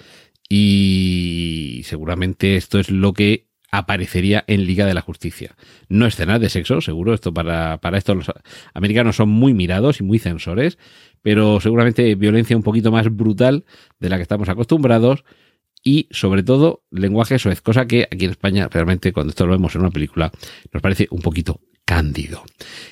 y 0.49 1.83
seguramente 1.85 2.57
esto 2.57 2.79
es 2.79 2.91
lo 2.91 3.13
que 3.13 3.49
aparecería 3.71 4.45
en 4.47 4.65
Liga 4.65 4.87
de 4.87 4.95
la 4.95 5.03
Justicia. 5.03 5.55
No 5.89 6.07
escenas 6.07 6.41
de 6.41 6.49
sexo, 6.49 6.81
seguro, 6.81 7.13
esto 7.13 7.35
para, 7.35 7.79
para 7.79 7.99
esto 7.99 8.15
los 8.15 8.31
americanos 8.73 9.17
son 9.17 9.29
muy 9.29 9.53
mirados 9.53 10.01
y 10.01 10.05
muy 10.05 10.19
censores, 10.19 10.79
pero 11.23 11.61
seguramente 11.61 12.15
violencia 12.15 12.57
un 12.57 12.63
poquito 12.63 12.91
más 12.91 13.15
brutal 13.15 13.65
de 13.99 14.09
la 14.09 14.17
que 14.17 14.23
estamos 14.23 14.49
acostumbrados 14.49 15.25
y 15.85 16.09
sobre 16.11 16.43
todo 16.43 16.85
lenguaje 16.91 17.39
soez, 17.39 17.61
cosa 17.61 17.87
que 17.87 18.09
aquí 18.11 18.25
en 18.25 18.33
España 18.33 18.69
realmente 18.71 19.13
cuando 19.13 19.31
esto 19.31 19.47
lo 19.47 19.53
vemos 19.53 19.75
en 19.75 19.83
una 19.83 19.91
película 19.91 20.33
nos 20.73 20.83
parece 20.83 21.07
un 21.11 21.21
poquito 21.21 21.61
cándido. 21.85 22.43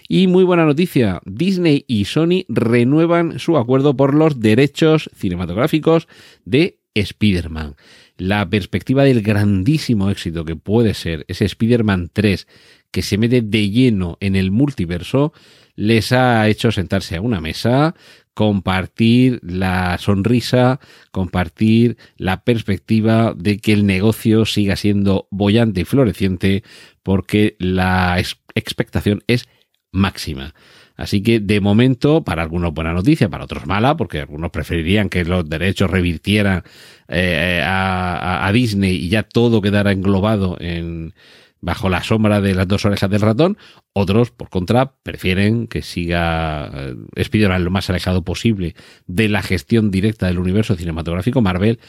Y 0.09 0.27
muy 0.27 0.45
buena 0.45 0.65
noticia, 0.65 1.21
Disney 1.25 1.85
y 1.87 2.07
Sony 2.07 2.45
renuevan 2.49 3.39
su 3.39 3.59
acuerdo 3.59 3.97
por 3.97 4.15
los 4.15 4.41
derechos 4.41 5.11
cinematográficos 5.15 6.09
de 6.45 6.81
Spider-Man. 7.01 7.77
La 8.17 8.49
perspectiva 8.49 9.05
del 9.05 9.23
grandísimo 9.23 10.11
éxito 10.11 10.45
que 10.45 10.57
puede 10.57 10.95
ser 10.95 11.25
ese 11.29 11.45
Spider-Man 11.45 12.11
3 12.13 12.47
que 12.91 13.03
se 13.03 13.19
mete 13.19 13.43
de 13.43 13.71
lleno 13.71 14.17
en 14.21 14.37
el 14.37 14.51
multiverso 14.51 15.33
les 15.75 16.13
ha 16.13 16.49
hecho 16.49 16.73
sentarse 16.73 17.17
a 17.17 17.21
una 17.21 17.41
mesa, 17.43 17.95
compartir 18.33 19.41
la 19.43 19.99
sonrisa, 19.99 20.81
compartir 21.11 21.97
la 22.17 22.45
perspectiva 22.45 23.35
de 23.37 23.59
que 23.59 23.73
el 23.73 23.85
negocio 23.87 24.47
siga 24.47 24.77
siendo 24.77 25.29
bollante 25.31 25.83
y 25.83 25.85
floreciente 25.85 26.63
porque 27.03 27.57
la 27.59 28.19
ex- 28.19 28.41
expectación 28.55 29.23
es 29.27 29.47
máxima. 29.93 30.55
Así 30.97 31.23
que 31.23 31.41
de 31.41 31.61
momento, 31.61 32.25
para 32.25 32.43
algunos 32.43 32.73
buena 32.73 32.93
noticia, 32.93 33.29
para 33.29 33.45
otros 33.45 33.67
mala, 33.67 33.97
porque 33.97 34.21
algunos 34.21 34.51
preferirían 34.51 35.09
que 35.09 35.25
los 35.25 35.49
derechos 35.49 35.91
revirtieran 35.91 36.63
eh, 37.09 37.63
a, 37.65 38.17
a- 38.17 38.47
a 38.47 38.53
Disney 38.53 38.97
y 38.97 39.09
ya 39.09 39.23
todo 39.23 39.61
quedara 39.61 39.93
englobado 39.93 40.57
en 40.61 41.13
bajo 41.61 41.89
la 41.89 42.03
sombra 42.03 42.41
de 42.41 42.55
las 42.55 42.69
dos 42.69 42.85
orejas 42.85 43.11
del 43.11 43.21
ratón. 43.23 43.57
Otros, 43.93 44.31
por 44.31 44.49
contra, 44.51 44.93
prefieren 45.03 45.67
que 45.67 45.83
siga 45.83 46.71
eh, 46.73 46.95
Spider-Man 47.17 47.65
lo 47.65 47.71
más 47.71 47.91
alejado 47.91 48.23
posible 48.23 48.75
de 49.07 49.29
la 49.29 49.43
gestión 49.43 49.91
directa 49.91 50.27
del 50.27 50.39
universo 50.39 50.77
cinematográfico 50.77 51.41
Marvel. 51.41 51.81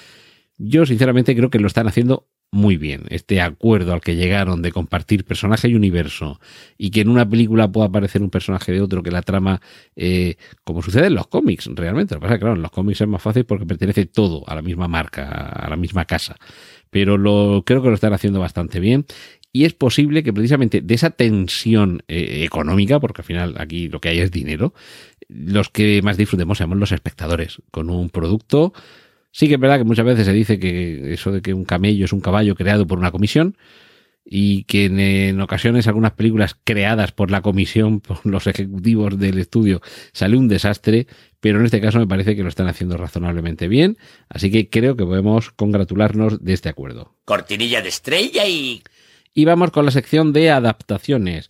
Yo 0.58 0.86
sinceramente 0.86 1.36
creo 1.36 1.50
que 1.50 1.60
lo 1.60 1.68
están 1.68 1.88
haciendo 1.88 2.28
muy 2.52 2.78
bien. 2.78 3.04
Este 3.10 3.42
acuerdo 3.42 3.94
al 3.94 4.02
que 4.02 4.16
llegaron 4.16 4.62
de 4.62 4.72
compartir 4.72 5.26
personaje 5.26 5.68
y 5.68 5.76
universo 5.76 6.40
y 6.78 6.92
que 6.92 7.02
en 7.02 7.10
una 7.10 7.30
película 7.30 7.72
pueda 7.72 7.88
aparecer 7.88 8.22
un 8.22 8.30
personaje 8.30 8.72
de 8.72 8.82
otro 8.82 9.04
que 9.04 9.12
la 9.12 9.22
trama, 9.22 9.62
eh, 9.96 10.38
como 10.64 10.82
sucede 10.82 11.08
en 11.08 11.16
los 11.16 11.28
cómics, 11.28 11.70
realmente. 11.74 12.16
Lo 12.16 12.22
que 12.22 12.24
pasa 12.24 12.36
es 12.36 12.40
que, 12.40 12.44
claro, 12.44 12.56
en 12.56 12.62
los 12.62 12.72
cómics 12.72 13.02
es 13.02 13.08
más 13.08 13.22
fácil 13.22 13.46
porque 13.46 13.66
pertenece 13.66 14.06
todo 14.06 14.44
a 14.48 14.56
la 14.56 14.62
misma 14.62 14.88
marca, 14.88 15.30
a 15.30 15.70
la 15.70 15.76
misma 15.76 16.06
casa. 16.06 16.38
Pero 16.90 17.18
lo, 17.18 17.64
creo 17.66 17.82
que 17.82 17.90
lo 17.90 17.96
están 17.96 18.14
haciendo 18.14 18.40
bastante 18.40 18.80
bien. 18.80 19.06
Y 19.52 19.66
es 19.66 19.74
posible 19.74 20.24
que 20.24 20.34
precisamente 20.34 20.82
de 20.82 20.94
esa 20.94 21.10
tensión 21.10 22.04
eh, 22.08 22.44
económica, 22.46 23.00
porque 23.00 23.22
al 23.22 23.26
final 23.26 23.56
aquí 23.58 23.90
lo 23.90 24.00
que 24.00 24.10
hay 24.10 24.20
es 24.20 24.32
dinero, 24.32 24.74
los 25.28 25.70
que 25.70 26.02
más 26.04 26.16
disfrutemos 26.16 26.60
seamos 26.60 26.78
los 26.78 26.92
espectadores, 26.92 27.62
con 27.72 27.90
un 27.90 28.10
producto 28.10 28.74
Sí 29.32 29.48
que 29.48 29.56
es 29.56 29.60
verdad 29.60 29.78
que 29.78 29.84
muchas 29.84 30.06
veces 30.06 30.26
se 30.26 30.34
dice 30.34 30.60
que 30.60 31.14
eso 31.14 31.32
de 31.32 31.42
que 31.42 31.54
un 31.54 31.66
camello 31.66 32.06
es 32.06 32.14
un 32.14 32.22
caballo 32.22 32.56
creado 32.56 32.88
por 32.88 32.98
una 32.98 33.12
comisión 33.12 33.56
y 34.30 34.64
que 34.66 34.86
en, 34.86 35.00
en 35.00 35.42
ocasiones 35.42 35.88
algunas 35.88 36.12
películas 36.12 36.58
creadas 36.64 37.12
por 37.12 37.32
la 37.32 37.42
comisión, 37.42 38.00
por 38.02 38.26
los 38.26 38.48
ejecutivos 38.48 39.18
del 39.18 39.38
estudio, 39.38 39.82
sale 40.12 40.38
un 40.38 40.48
desastre, 40.48 41.08
pero 41.40 41.60
en 41.60 41.66
este 41.66 41.82
caso 41.82 42.00
me 42.00 42.08
parece 42.08 42.36
que 42.36 42.44
lo 42.44 42.50
están 42.50 42.68
haciendo 42.68 42.98
razonablemente 42.98 43.68
bien, 43.68 43.98
así 44.30 44.52
que 44.52 44.70
creo 44.70 44.96
que 44.98 45.06
podemos 45.06 45.52
congratularnos 45.52 46.44
de 46.44 46.54
este 46.54 46.70
acuerdo. 46.70 47.16
Cortinilla 47.26 47.82
de 47.82 47.90
estrella 47.90 48.46
y... 48.46 48.84
Y 49.34 49.46
vamos 49.46 49.70
con 49.70 49.86
la 49.86 49.92
sección 49.92 50.34
de 50.34 50.50
adaptaciones. 50.50 51.50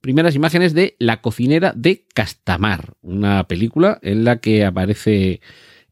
Primeras 0.00 0.36
imágenes 0.36 0.72
de 0.72 0.94
La 1.00 1.20
cocinera 1.20 1.72
de 1.74 2.04
Castamar, 2.14 2.94
una 3.02 3.48
película 3.48 3.98
en 4.02 4.22
la 4.22 4.38
que 4.38 4.64
aparece 4.64 5.40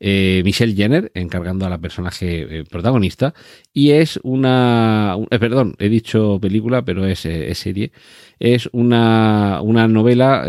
eh, 0.04 0.42
Michelle 0.44 0.74
Jenner 0.74 1.12
encargando 1.14 1.64
a 1.64 1.70
la 1.70 1.78
personaje 1.80 2.58
eh, 2.60 2.64
protagonista 2.64 3.34
y 3.72 3.92
es 3.92 4.18
una 4.24 5.14
un- 5.16 5.28
eh, 5.30 5.38
perdón 5.38 5.76
he 5.78 5.88
dicho 5.88 6.40
película 6.40 6.84
pero 6.84 7.06
es, 7.06 7.20
serie 7.20 7.92
es 8.40 8.68
una, 8.72 9.60
una 9.62 9.86
novela 9.86 10.44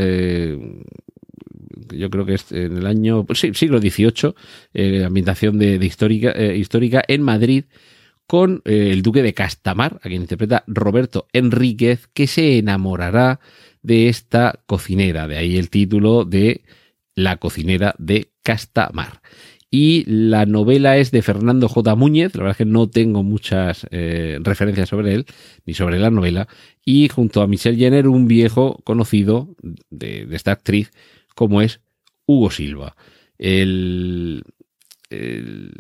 yo 1.95 2.09
creo 2.09 2.25
que 2.25 2.33
es 2.35 2.51
en 2.51 2.77
el 2.77 2.87
año, 2.87 3.25
pues 3.25 3.39
sí, 3.39 3.51
siglo 3.53 3.79
XVIII, 3.79 5.03
ambientación 5.05 5.59
de, 5.59 5.75
histórica, 5.85 6.33
histórica 6.53 7.03
en 7.07 7.21
Madrid, 7.21 7.65
con 8.25 8.61
el 8.65 9.01
duque 9.01 9.21
de 9.21 9.33
Castamar, 9.33 9.99
a 10.01 10.09
quien 10.09 10.21
interpreta 10.21 10.63
Roberto 10.67 11.27
Enríquez, 11.33 12.07
que 12.13 12.27
se 12.27 12.57
enamorará 12.57 13.39
de 13.81 14.07
esta 14.09 14.61
cocinera, 14.65 15.27
de 15.27 15.37
ahí 15.37 15.57
el 15.57 15.69
título 15.69 16.23
de 16.25 16.61
La 17.15 17.37
cocinera 17.37 17.95
de 17.99 18.29
Castamar. 18.43 19.21
Y 19.71 20.03
la 20.05 20.45
novela 20.45 20.97
es 20.97 21.09
de 21.09 21.23
Fernando 21.23 21.67
J. 21.67 21.95
Múñez, 21.95 22.35
la 22.35 22.43
verdad 22.43 22.51
es 22.51 22.57
que 22.57 22.65
no 22.65 22.87
tengo 22.87 23.23
muchas 23.23 23.87
eh, 23.89 24.37
referencias 24.41 24.89
sobre 24.89 25.15
él, 25.15 25.25
ni 25.65 25.73
sobre 25.73 25.97
la 25.97 26.11
novela, 26.11 26.47
y 26.85 27.09
junto 27.09 27.41
a 27.41 27.47
Michelle 27.47 27.77
Jenner, 27.77 28.07
un 28.07 28.27
viejo 28.27 28.79
conocido 28.83 29.55
de 29.89 30.27
esta 30.31 30.51
actriz, 30.51 30.91
como 31.33 31.63
es 31.63 31.81
Hugo 32.27 32.51
Silva. 32.51 32.95
El, 33.39 34.43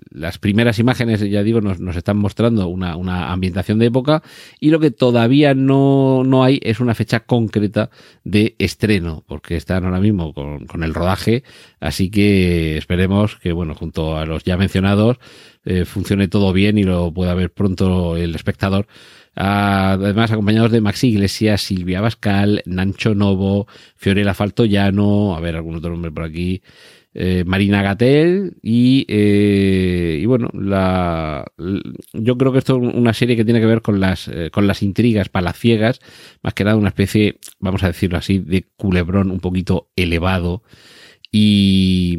las 0.09 0.37
primeras 0.37 0.79
imágenes, 0.79 1.21
ya 1.21 1.43
digo, 1.43 1.61
nos, 1.61 1.79
nos 1.79 1.95
están 1.95 2.17
mostrando 2.17 2.67
una, 2.67 2.95
una, 2.95 3.31
ambientación 3.31 3.79
de 3.79 3.87
época 3.87 4.23
y 4.59 4.69
lo 4.69 4.79
que 4.79 4.91
todavía 4.91 5.53
no, 5.53 6.23
no, 6.23 6.43
hay 6.43 6.59
es 6.63 6.79
una 6.79 6.95
fecha 6.95 7.21
concreta 7.21 7.89
de 8.23 8.55
estreno, 8.59 9.23
porque 9.27 9.55
están 9.55 9.85
ahora 9.85 9.99
mismo 9.99 10.33
con, 10.33 10.65
con 10.65 10.83
el 10.83 10.93
rodaje, 10.93 11.43
así 11.79 12.09
que 12.09 12.77
esperemos 12.77 13.37
que, 13.37 13.51
bueno, 13.51 13.75
junto 13.75 14.17
a 14.17 14.25
los 14.25 14.43
ya 14.43 14.57
mencionados, 14.57 15.17
eh, 15.65 15.85
funcione 15.85 16.27
todo 16.27 16.51
bien 16.51 16.77
y 16.77 16.83
lo 16.83 17.13
pueda 17.13 17.33
ver 17.33 17.51
pronto 17.51 18.17
el 18.17 18.35
espectador. 18.35 18.87
Además, 19.35 20.31
acompañados 20.31 20.71
de 20.71 20.81
Maxi 20.81 21.07
Iglesias, 21.07 21.61
Silvia 21.61 22.01
Bascal, 22.01 22.61
Nancho 22.65 23.15
Novo, 23.15 23.67
Fiorella 23.95 24.33
Faltoyano, 24.33 25.35
a 25.35 25.39
ver, 25.39 25.55
algún 25.55 25.75
otro 25.75 25.89
nombre 25.89 26.11
por 26.11 26.23
aquí, 26.23 26.61
eh, 27.15 27.43
Marina 27.45 27.83
Gatel 27.83 28.57
y, 28.61 29.05
eh, 29.07 30.19
y 30.21 30.25
bueno, 30.25 30.49
la, 30.53 31.45
yo 32.13 32.37
creo 32.37 32.51
que 32.51 32.57
esto 32.57 32.81
es 32.81 32.95
una 32.95 33.13
serie 33.13 33.35
que 33.35 33.45
tiene 33.45 33.59
que 33.59 33.67
ver 33.67 33.81
con 33.81 33.99
las, 33.99 34.27
eh, 34.27 34.49
con 34.51 34.65
las 34.65 34.81
intrigas 34.81 35.29
palaciegas, 35.29 35.99
más 36.41 36.53
que 36.53 36.63
nada 36.63 36.75
una 36.75 36.89
especie, 36.89 37.39
vamos 37.59 37.83
a 37.83 37.87
decirlo 37.87 38.17
así, 38.17 38.39
de 38.39 38.65
culebrón 38.75 39.29
un 39.29 39.39
poquito 39.39 39.89
elevado. 39.95 40.63
Y, 41.31 42.17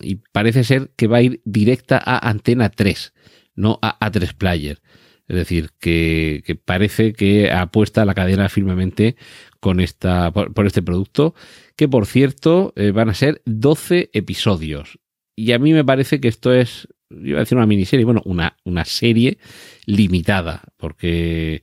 y 0.00 0.16
parece 0.32 0.62
ser 0.64 0.90
que 0.96 1.08
va 1.08 1.18
a 1.18 1.22
ir 1.22 1.40
directa 1.44 2.00
a 2.04 2.28
Antena 2.28 2.68
3, 2.68 3.12
no 3.56 3.78
a 3.82 3.98
A3 3.98 4.34
Player. 4.34 4.80
Es 5.28 5.36
decir, 5.36 5.70
que, 5.80 6.58
parece 6.64 7.12
que 7.12 7.50
apuesta 7.50 8.04
la 8.04 8.14
cadena 8.14 8.48
firmemente 8.48 9.16
con 9.60 9.80
esta, 9.80 10.30
por, 10.30 10.54
por 10.54 10.66
este 10.66 10.82
producto, 10.82 11.34
que 11.74 11.88
por 11.88 12.06
cierto 12.06 12.72
eh, 12.76 12.92
van 12.92 13.08
a 13.08 13.14
ser 13.14 13.42
12 13.44 14.10
episodios. 14.12 14.98
Y 15.34 15.52
a 15.52 15.58
mí 15.58 15.72
me 15.72 15.84
parece 15.84 16.20
que 16.20 16.28
esto 16.28 16.52
es, 16.52 16.88
iba 17.10 17.38
a 17.38 17.40
decir 17.40 17.58
una 17.58 17.66
miniserie, 17.66 18.04
bueno, 18.04 18.22
una, 18.24 18.56
una 18.64 18.84
serie 18.84 19.38
limitada, 19.84 20.62
porque 20.76 21.62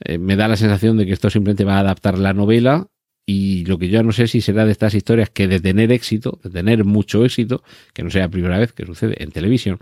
eh, 0.00 0.18
me 0.18 0.36
da 0.36 0.48
la 0.48 0.56
sensación 0.56 0.96
de 0.98 1.06
que 1.06 1.12
esto 1.12 1.30
simplemente 1.30 1.64
va 1.64 1.76
a 1.76 1.80
adaptar 1.80 2.18
la 2.18 2.34
novela 2.34 2.88
y 3.24 3.64
lo 3.66 3.78
que 3.78 3.88
yo 3.88 4.02
no 4.02 4.12
sé 4.12 4.26
si 4.26 4.40
será 4.40 4.64
de 4.64 4.72
estas 4.72 4.94
historias 4.94 5.30
que 5.30 5.48
de 5.48 5.60
tener 5.60 5.92
éxito, 5.92 6.40
de 6.42 6.50
tener 6.50 6.84
mucho 6.84 7.24
éxito, 7.24 7.62
que 7.92 8.02
no 8.02 8.10
sea 8.10 8.22
la 8.22 8.28
primera 8.28 8.58
vez 8.58 8.72
que 8.72 8.84
sucede 8.84 9.22
en 9.22 9.30
televisión, 9.30 9.78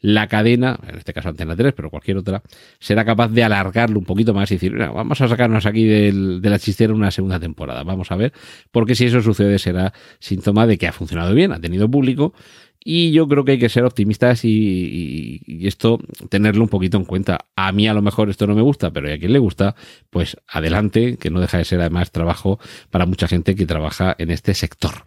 la 0.00 0.28
cadena, 0.28 0.78
en 0.88 0.96
este 0.96 1.12
caso 1.12 1.28
Antena 1.28 1.56
3, 1.56 1.72
pero 1.74 1.90
cualquier 1.90 2.18
otra, 2.18 2.42
será 2.78 3.04
capaz 3.04 3.28
de 3.28 3.42
alargarlo 3.42 3.98
un 3.98 4.04
poquito 4.04 4.32
más 4.32 4.50
y 4.50 4.54
decir, 4.54 4.76
vamos 4.76 5.20
a 5.20 5.28
sacarnos 5.28 5.66
aquí 5.66 5.84
del, 5.84 6.40
de 6.40 6.50
la 6.50 6.58
chistera 6.58 6.94
una 6.94 7.10
segunda 7.10 7.40
temporada. 7.40 7.82
Vamos 7.82 8.10
a 8.12 8.16
ver, 8.16 8.32
porque 8.70 8.94
si 8.94 9.06
eso 9.06 9.20
sucede 9.20 9.58
será 9.58 9.92
síntoma 10.20 10.66
de 10.66 10.78
que 10.78 10.86
ha 10.86 10.92
funcionado 10.92 11.34
bien, 11.34 11.52
ha 11.52 11.60
tenido 11.60 11.90
público 11.90 12.32
y 12.84 13.10
yo 13.10 13.26
creo 13.28 13.44
que 13.44 13.52
hay 13.52 13.58
que 13.58 13.68
ser 13.68 13.84
optimistas 13.84 14.44
y, 14.44 15.40
esto 15.66 15.98
tenerlo 16.30 16.62
un 16.62 16.68
poquito 16.68 16.96
en 16.96 17.04
cuenta. 17.04 17.46
A 17.56 17.72
mí 17.72 17.88
a 17.88 17.94
lo 17.94 18.02
mejor 18.02 18.30
esto 18.30 18.46
no 18.46 18.54
me 18.54 18.62
gusta, 18.62 18.90
pero 18.92 19.12
a 19.12 19.18
quien 19.18 19.32
le 19.32 19.38
gusta, 19.38 19.74
pues 20.10 20.36
adelante, 20.46 21.16
que 21.16 21.30
no 21.30 21.40
deja 21.40 21.58
de 21.58 21.64
ser 21.64 21.80
además 21.80 22.12
trabajo 22.12 22.58
para 22.90 23.06
mucha 23.06 23.28
gente 23.28 23.54
que 23.54 23.66
trabaja 23.66 24.14
en 24.18 24.30
este 24.30 24.54
sector. 24.54 25.06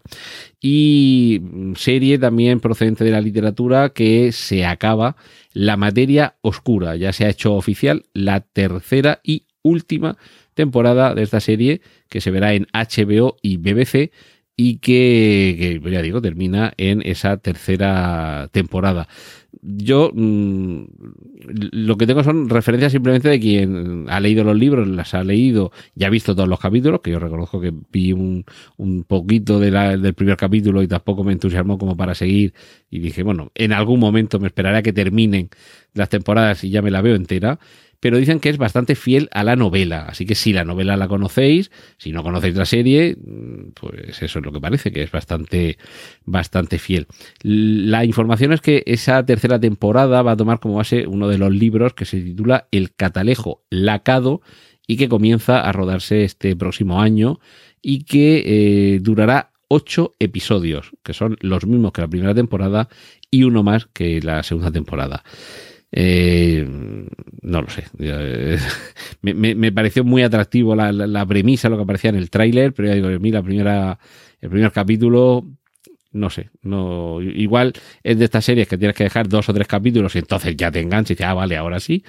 Y 0.60 1.42
serie 1.76 2.20
también 2.20 2.60
procedente 2.60 3.04
de 3.04 3.12
la 3.12 3.22
literatura 3.22 3.90
que 3.90 4.32
se 4.32 4.66
acaba 4.66 5.16
la 5.54 5.78
materia 5.78 6.36
oscura. 6.42 6.96
Ya 6.96 7.14
se 7.14 7.26
ha 7.26 7.30
hecho 7.30 7.56
oficial 7.56 8.06
la 8.14 8.42
tercera 8.42 9.22
y 9.24 9.48
última 9.64 10.18
temporada 10.54 11.16
de 11.16 11.24
esta 11.24 11.40
serie 11.40 11.82
que 12.10 12.22
se 12.22 12.32
verá 12.32 12.54
en 12.54 12.68
HBO 12.74 13.38
y 13.42 13.58
BBC 13.58 14.12
y 14.64 14.78
que, 14.78 15.82
ya 15.84 16.04
digo, 16.04 16.22
termina 16.22 16.72
en 16.78 17.02
esa 17.04 17.38
tercera 17.38 18.48
temporada. 18.52 19.08
Yo 19.64 20.12
mmm, 20.14 20.84
lo 21.72 21.98
que 21.98 22.06
tengo 22.06 22.24
son 22.24 22.48
referencias 22.48 22.92
simplemente 22.92 23.28
de 23.28 23.40
quien 23.40 24.06
ha 24.08 24.20
leído 24.20 24.44
los 24.44 24.56
libros, 24.56 24.88
las 24.88 25.16
ha 25.16 25.24
leído, 25.24 25.72
ya 25.96 26.08
ha 26.08 26.10
visto 26.12 26.36
todos 26.36 26.48
los 26.48 26.60
capítulos, 26.60 27.02
que 27.02 27.10
yo 27.10 27.18
reconozco 27.18 27.60
que 27.60 27.74
vi 27.92 28.14
un, 28.14 28.46
un 28.78 29.04
poquito 29.04 29.60
del 29.60 30.14
primer 30.14 30.38
capítulo 30.38 30.84
y 30.84 30.88
tampoco 30.88 31.24
me 31.24 31.34
entusiasmó 31.34 31.80
como 31.80 31.98
para 31.98 32.14
seguir 32.14 32.54
y 32.92 33.00
dije, 33.00 33.24
bueno, 33.24 33.52
en 33.56 33.74
algún 33.74 34.00
momento 34.00 34.40
me 34.40 34.46
esperaré 34.46 34.78
a 34.78 34.84
que 34.84 34.94
terminen 34.94 35.50
las 35.96 36.10
temporadas 36.10 36.64
y 36.64 36.70
ya 36.70 36.84
me 36.84 36.92
la 36.92 37.02
veo 37.02 37.16
entera 37.16 37.58
pero 38.02 38.18
dicen 38.18 38.40
que 38.40 38.50
es 38.50 38.58
bastante 38.58 38.96
fiel 38.96 39.30
a 39.32 39.44
la 39.44 39.56
novela. 39.56 40.08
Así 40.10 40.26
que 40.26 40.36
si 40.36 40.52
la 40.52 40.66
novela 40.66 40.98
la 40.98 41.08
conocéis, 41.08 41.72
si 41.98 42.12
no 42.12 42.24
conocéis 42.24 42.56
la 42.56 42.66
serie, 42.66 43.16
pues 43.80 44.22
eso 44.22 44.40
es 44.40 44.46
lo 44.46 44.52
que 44.52 44.60
parece, 44.60 44.92
que 44.92 45.04
es 45.04 45.12
bastante, 45.12 45.78
bastante 46.26 46.80
fiel. 46.80 47.08
La 47.44 48.04
información 48.04 48.54
es 48.54 48.62
que 48.62 48.84
esa 48.88 49.24
tercera 49.24 49.60
temporada 49.60 50.24
va 50.24 50.32
a 50.32 50.38
tomar 50.38 50.60
como 50.60 50.76
base 50.76 51.06
uno 51.08 51.30
de 51.30 51.38
los 51.38 51.54
libros 51.54 51.94
que 51.94 52.06
se 52.06 52.20
titula 52.20 52.68
El 52.72 52.92
Catalejo 52.94 53.62
Lacado 53.70 54.42
y 54.88 54.98
que 54.98 55.08
comienza 55.08 55.62
a 55.62 55.72
rodarse 55.72 56.24
este 56.24 56.56
próximo 56.56 57.02
año 57.02 57.40
y 57.84 58.04
que 58.04 58.96
eh, 58.96 59.00
durará 59.00 59.52
ocho 59.68 60.14
episodios, 60.20 60.92
que 61.04 61.14
son 61.14 61.38
los 61.40 61.68
mismos 61.68 61.92
que 61.92 62.02
la 62.02 62.08
primera 62.08 62.34
temporada 62.34 62.90
y 63.30 63.44
uno 63.44 63.62
más 63.62 63.86
que 63.94 64.22
la 64.22 64.42
segunda 64.42 64.72
temporada. 64.72 65.24
Eh, 65.92 66.66
no 67.42 67.62
lo 67.62 67.70
sé. 67.70 67.84
Eh, 68.00 68.58
me, 69.22 69.56
me, 69.56 69.72
pareció 69.72 70.04
muy 70.04 70.24
atractivo 70.24 70.76
la, 70.76 70.92
la, 70.92 71.26
premisa, 71.26 71.70
lo 71.70 71.78
que 71.78 71.84
aparecía 71.84 72.10
en 72.12 72.16
el 72.16 72.30
tráiler, 72.30 72.74
pero 72.74 72.88
ya 72.90 72.96
digo, 72.96 73.08
mira, 73.20 73.40
la 73.40 73.44
primera, 73.44 74.00
el 74.40 74.50
primer 74.50 74.72
capítulo, 74.72 75.46
no 76.12 76.30
sé, 76.30 76.50
no, 76.62 77.22
igual 77.22 77.74
es 78.04 78.18
de 78.18 78.26
estas 78.26 78.46
series 78.46 78.68
que 78.68 78.78
tienes 78.78 78.96
que 78.96 79.04
dejar 79.04 79.28
dos 79.28 79.48
o 79.50 79.54
tres 79.54 79.68
capítulos 79.68 80.16
y 80.16 80.20
entonces 80.20 80.56
ya 80.56 80.72
te 80.72 80.80
enganchas 80.80 81.12
y 81.12 81.14
dices, 81.16 81.28
ah, 81.28 81.34
vale, 81.34 81.58
ahora 81.58 81.80
sí. 81.80 82.04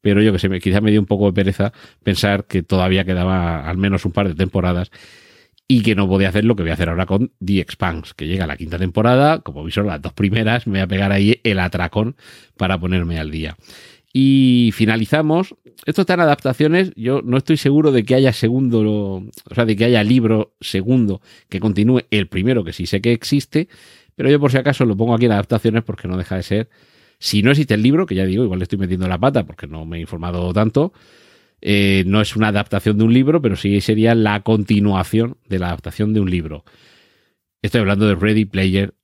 Pero 0.00 0.22
yo 0.22 0.32
que 0.32 0.38
sé, 0.38 0.48
me, 0.48 0.60
quizá 0.60 0.80
me 0.80 0.92
dio 0.92 1.00
un 1.00 1.06
poco 1.06 1.26
de 1.26 1.32
pereza 1.32 1.72
pensar 2.04 2.46
que 2.46 2.62
todavía 2.62 3.04
quedaba 3.04 3.68
al 3.68 3.78
menos 3.78 4.04
un 4.04 4.12
par 4.12 4.28
de 4.28 4.34
temporadas 4.34 4.90
y 5.70 5.82
que 5.82 5.94
no 5.94 6.08
podía 6.08 6.30
hacer 6.30 6.46
lo 6.46 6.56
que 6.56 6.62
voy 6.62 6.70
a 6.70 6.74
hacer 6.74 6.88
ahora 6.88 7.04
con 7.04 7.30
The 7.44 7.60
Expanse, 7.60 8.14
que 8.16 8.26
llega 8.26 8.46
la 8.46 8.56
quinta 8.56 8.78
temporada, 8.78 9.40
como 9.40 9.62
vi 9.62 9.72
las 9.72 10.00
dos 10.00 10.14
primeras, 10.14 10.66
me 10.66 10.72
voy 10.72 10.80
a 10.80 10.86
pegar 10.86 11.12
ahí 11.12 11.40
el 11.44 11.58
atracón 11.58 12.16
para 12.56 12.80
ponerme 12.80 13.18
al 13.18 13.30
día. 13.30 13.54
Y 14.12 14.70
finalizamos. 14.72 15.54
Esto 15.84 16.00
está 16.00 16.14
en 16.14 16.20
adaptaciones. 16.20 16.92
Yo 16.96 17.20
no 17.22 17.36
estoy 17.36 17.58
seguro 17.58 17.92
de 17.92 18.02
que 18.04 18.14
haya 18.14 18.32
segundo, 18.32 18.80
o 18.80 19.54
sea, 19.54 19.66
de 19.66 19.76
que 19.76 19.84
haya 19.84 20.02
libro 20.02 20.54
segundo 20.60 21.20
que 21.48 21.60
continúe 21.60 22.00
el 22.10 22.26
primero, 22.28 22.64
que 22.64 22.72
sí 22.72 22.86
sé 22.86 23.00
que 23.00 23.12
existe, 23.12 23.68
pero 24.16 24.30
yo 24.30 24.40
por 24.40 24.50
si 24.50 24.56
acaso 24.56 24.86
lo 24.86 24.96
pongo 24.96 25.14
aquí 25.14 25.26
en 25.26 25.32
adaptaciones 25.32 25.84
porque 25.84 26.08
no 26.08 26.16
deja 26.16 26.36
de 26.36 26.42
ser. 26.42 26.70
Si 27.18 27.42
no 27.42 27.50
existe 27.50 27.74
el 27.74 27.82
libro, 27.82 28.06
que 28.06 28.14
ya 28.14 28.24
digo, 28.24 28.42
igual 28.42 28.58
le 28.58 28.64
estoy 28.64 28.78
metiendo 28.78 29.06
la 29.06 29.18
pata 29.18 29.44
porque 29.44 29.66
no 29.66 29.84
me 29.84 29.98
he 29.98 30.00
informado 30.00 30.52
tanto, 30.52 30.92
eh, 31.60 32.04
no 32.06 32.20
es 32.20 32.36
una 32.36 32.48
adaptación 32.48 32.98
de 32.98 33.04
un 33.04 33.12
libro, 33.12 33.42
pero 33.42 33.56
sí 33.56 33.80
sería 33.80 34.14
la 34.14 34.42
continuación 34.42 35.38
de 35.48 35.58
la 35.58 35.68
adaptación 35.68 36.14
de 36.14 36.20
un 36.20 36.30
libro. 36.30 36.64
Estoy 37.62 37.80
hablando 37.80 38.06
de 38.06 38.14
Ready 38.14 38.44
Player 38.44 38.94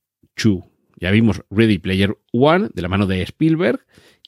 2. 0.43 0.63
Ya 1.01 1.11
vimos 1.11 1.43
Ready 1.51 1.79
Player 1.79 2.17
1 2.33 2.71
de 2.73 2.83
la 2.83 2.89
mano 2.89 3.07
de 3.07 3.23
Spielberg 3.23 3.81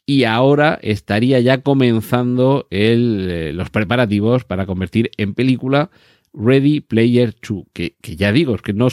y 0.05 0.25
ahora 0.25 0.79
estaría 0.83 1.41
ya 1.41 1.63
comenzando 1.63 2.67
eh, 2.71 3.53
los 3.55 3.71
preparativos 3.71 4.45
para 4.45 4.67
convertir 4.67 5.11
en 5.17 5.35
película 5.35 5.91
Ready 6.33 6.81
Player 6.81 7.35
2, 7.49 7.65
que, 7.73 7.97
que, 8.01 8.15
ya 8.15 8.31
digo, 8.31 8.55
es 8.55 8.63
que 8.63 8.75
no 8.75 8.89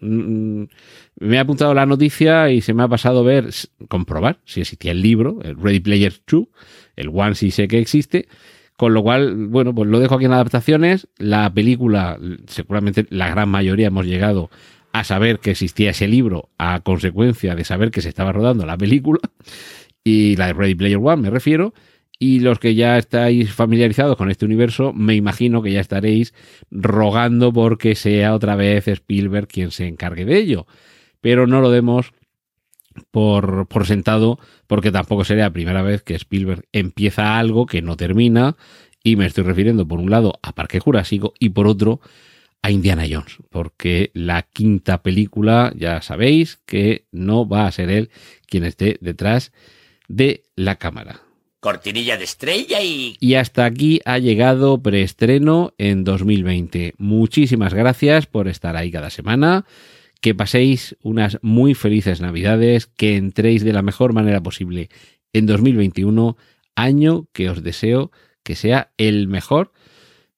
mm, 0.00 0.64
me 1.18 1.38
ha 1.38 1.40
apuntado 1.40 1.74
la 1.74 1.84
noticia 1.84 2.50
y 2.50 2.60
se 2.60 2.74
me 2.74 2.84
ha 2.84 2.88
pasado 2.88 3.24
ver, 3.24 3.50
comprobar 3.88 4.40
si 4.44 4.60
existía 4.60 4.92
el 4.92 5.02
libro, 5.02 5.40
el 5.42 5.56
Ready 5.56 5.80
Player 5.80 6.14
2, 6.26 6.46
el 6.94 7.08
One 7.08 7.34
sí 7.34 7.50
sé 7.50 7.66
que 7.66 7.78
existe, 7.78 8.28
con 8.76 8.92
lo 8.92 9.02
cual, 9.02 9.46
bueno, 9.48 9.74
pues 9.74 9.88
lo 9.88 10.00
dejo 10.00 10.16
aquí 10.16 10.26
en 10.26 10.32
adaptaciones. 10.32 11.08
La 11.18 11.52
película, 11.52 12.18
seguramente 12.46 13.06
la 13.10 13.28
gran 13.30 13.48
mayoría 13.48 13.88
hemos 13.88 14.06
llegado 14.06 14.50
a 14.92 15.04
saber 15.04 15.40
que 15.40 15.50
existía 15.50 15.90
ese 15.90 16.08
libro 16.08 16.50
a 16.58 16.80
consecuencia 16.80 17.54
de 17.54 17.64
saber 17.64 17.90
que 17.90 18.02
se 18.02 18.08
estaba 18.08 18.32
rodando 18.32 18.66
la 18.66 18.76
película. 18.76 19.20
Y 20.04 20.36
la 20.36 20.48
de 20.48 20.52
Ready 20.52 20.74
Player 20.74 20.98
One, 21.02 21.22
me 21.22 21.30
refiero. 21.30 21.74
Y 22.18 22.40
los 22.40 22.58
que 22.58 22.74
ya 22.74 22.96
estáis 22.96 23.52
familiarizados 23.52 24.16
con 24.16 24.30
este 24.30 24.46
universo, 24.46 24.92
me 24.94 25.14
imagino 25.14 25.62
que 25.62 25.72
ya 25.72 25.80
estaréis 25.80 26.32
rogando 26.70 27.52
porque 27.52 27.94
sea 27.94 28.34
otra 28.34 28.56
vez 28.56 28.88
Spielberg 28.88 29.48
quien 29.48 29.70
se 29.70 29.86
encargue 29.86 30.24
de 30.24 30.38
ello. 30.38 30.66
Pero 31.20 31.46
no 31.46 31.60
lo 31.60 31.70
demos 31.70 32.12
por, 33.10 33.66
por 33.68 33.86
sentado, 33.86 34.38
porque 34.66 34.92
tampoco 34.92 35.24
sería 35.24 35.44
la 35.44 35.52
primera 35.52 35.82
vez 35.82 36.02
que 36.02 36.14
Spielberg 36.14 36.64
empieza 36.72 37.38
algo 37.38 37.66
que 37.66 37.82
no 37.82 37.96
termina. 37.96 38.56
Y 39.02 39.16
me 39.16 39.26
estoy 39.26 39.44
refiriendo, 39.44 39.86
por 39.86 40.00
un 40.00 40.10
lado, 40.10 40.38
a 40.42 40.52
Parque 40.52 40.80
Jurásico 40.80 41.32
y 41.38 41.50
por 41.50 41.66
otro, 41.68 42.00
a 42.62 42.70
Indiana 42.72 43.04
Jones, 43.08 43.36
porque 43.50 44.10
la 44.12 44.42
quinta 44.42 45.02
película, 45.02 45.72
ya 45.76 46.02
sabéis 46.02 46.58
que 46.66 47.06
no 47.12 47.48
va 47.48 47.66
a 47.68 47.72
ser 47.72 47.90
él 47.90 48.10
quien 48.46 48.64
esté 48.64 48.98
detrás 49.00 49.52
de 50.08 50.42
la 50.56 50.74
cámara. 50.74 51.20
Cortinilla 51.60 52.16
de 52.16 52.24
estrella 52.24 52.82
y... 52.82 53.16
Y 53.20 53.34
hasta 53.34 53.64
aquí 53.64 54.00
ha 54.04 54.18
llegado 54.18 54.82
preestreno 54.82 55.74
en 55.78 56.04
2020. 56.04 56.94
Muchísimas 56.98 57.72
gracias 57.72 58.26
por 58.26 58.48
estar 58.48 58.76
ahí 58.76 58.90
cada 58.90 59.10
semana. 59.10 59.64
Que 60.20 60.34
paséis 60.34 60.96
unas 61.02 61.38
muy 61.42 61.74
felices 61.74 62.20
navidades, 62.20 62.86
que 62.86 63.16
entréis 63.16 63.64
de 63.64 63.72
la 63.72 63.82
mejor 63.82 64.12
manera 64.12 64.42
posible 64.42 64.88
en 65.32 65.46
2021, 65.46 66.36
año 66.74 67.28
que 67.32 67.50
os 67.50 67.62
deseo 67.62 68.10
que 68.42 68.54
sea 68.54 68.92
el 68.96 69.28
mejor 69.28 69.72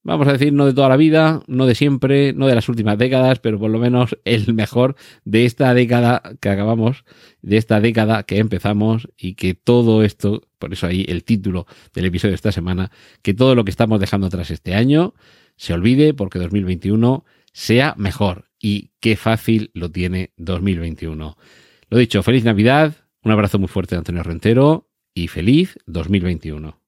vamos 0.08 0.26
a 0.26 0.32
decir, 0.32 0.54
no 0.54 0.64
de 0.64 0.72
toda 0.72 0.88
la 0.88 0.96
vida, 0.96 1.42
no 1.46 1.66
de 1.66 1.74
siempre, 1.74 2.32
no 2.32 2.46
de 2.46 2.54
las 2.54 2.68
últimas 2.70 2.96
décadas, 2.96 3.40
pero 3.40 3.58
por 3.58 3.70
lo 3.70 3.78
menos 3.78 4.16
el 4.24 4.54
mejor 4.54 4.96
de 5.24 5.44
esta 5.44 5.74
década 5.74 6.22
que 6.40 6.48
acabamos, 6.48 7.04
de 7.42 7.58
esta 7.58 7.80
década 7.80 8.22
que 8.22 8.38
empezamos 8.38 9.08
y 9.18 9.34
que 9.34 9.52
todo 9.52 10.02
esto, 10.02 10.48
por 10.58 10.72
eso 10.72 10.86
ahí 10.86 11.04
el 11.08 11.24
título 11.24 11.66
del 11.92 12.06
episodio 12.06 12.32
de 12.32 12.36
esta 12.36 12.52
semana, 12.52 12.90
que 13.20 13.34
todo 13.34 13.54
lo 13.54 13.64
que 13.64 13.70
estamos 13.70 14.00
dejando 14.00 14.26
atrás 14.26 14.50
este 14.50 14.74
año 14.74 15.14
se 15.56 15.74
olvide 15.74 16.14
porque 16.14 16.38
2021 16.38 17.26
sea 17.52 17.94
mejor. 17.98 18.47
Y 18.60 18.92
qué 19.00 19.16
fácil 19.16 19.70
lo 19.74 19.90
tiene 19.90 20.32
2021. 20.36 21.36
Lo 21.90 21.98
dicho, 21.98 22.22
feliz 22.22 22.44
Navidad, 22.44 22.94
un 23.22 23.32
abrazo 23.32 23.58
muy 23.58 23.68
fuerte 23.68 23.94
de 23.94 23.98
Antonio 23.98 24.22
Rentero 24.22 24.88
y 25.14 25.28
feliz 25.28 25.78
2021. 25.86 26.80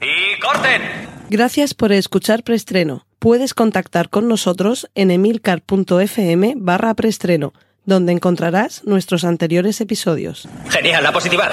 ¡Y 0.00 0.40
corten! 0.40 0.82
Gracias 1.30 1.74
por 1.74 1.92
escuchar 1.92 2.42
Preestreno. 2.42 3.06
Puedes 3.18 3.54
contactar 3.54 4.10
con 4.10 4.28
nosotros 4.28 4.88
en 4.94 5.10
emilcar.fm 5.10 6.54
barra 6.56 6.94
preestreno, 6.94 7.52
donde 7.84 8.12
encontrarás 8.12 8.84
nuestros 8.84 9.24
anteriores 9.24 9.80
episodios. 9.80 10.48
Genial, 10.70 11.02
la 11.02 11.12
positivar. 11.12 11.52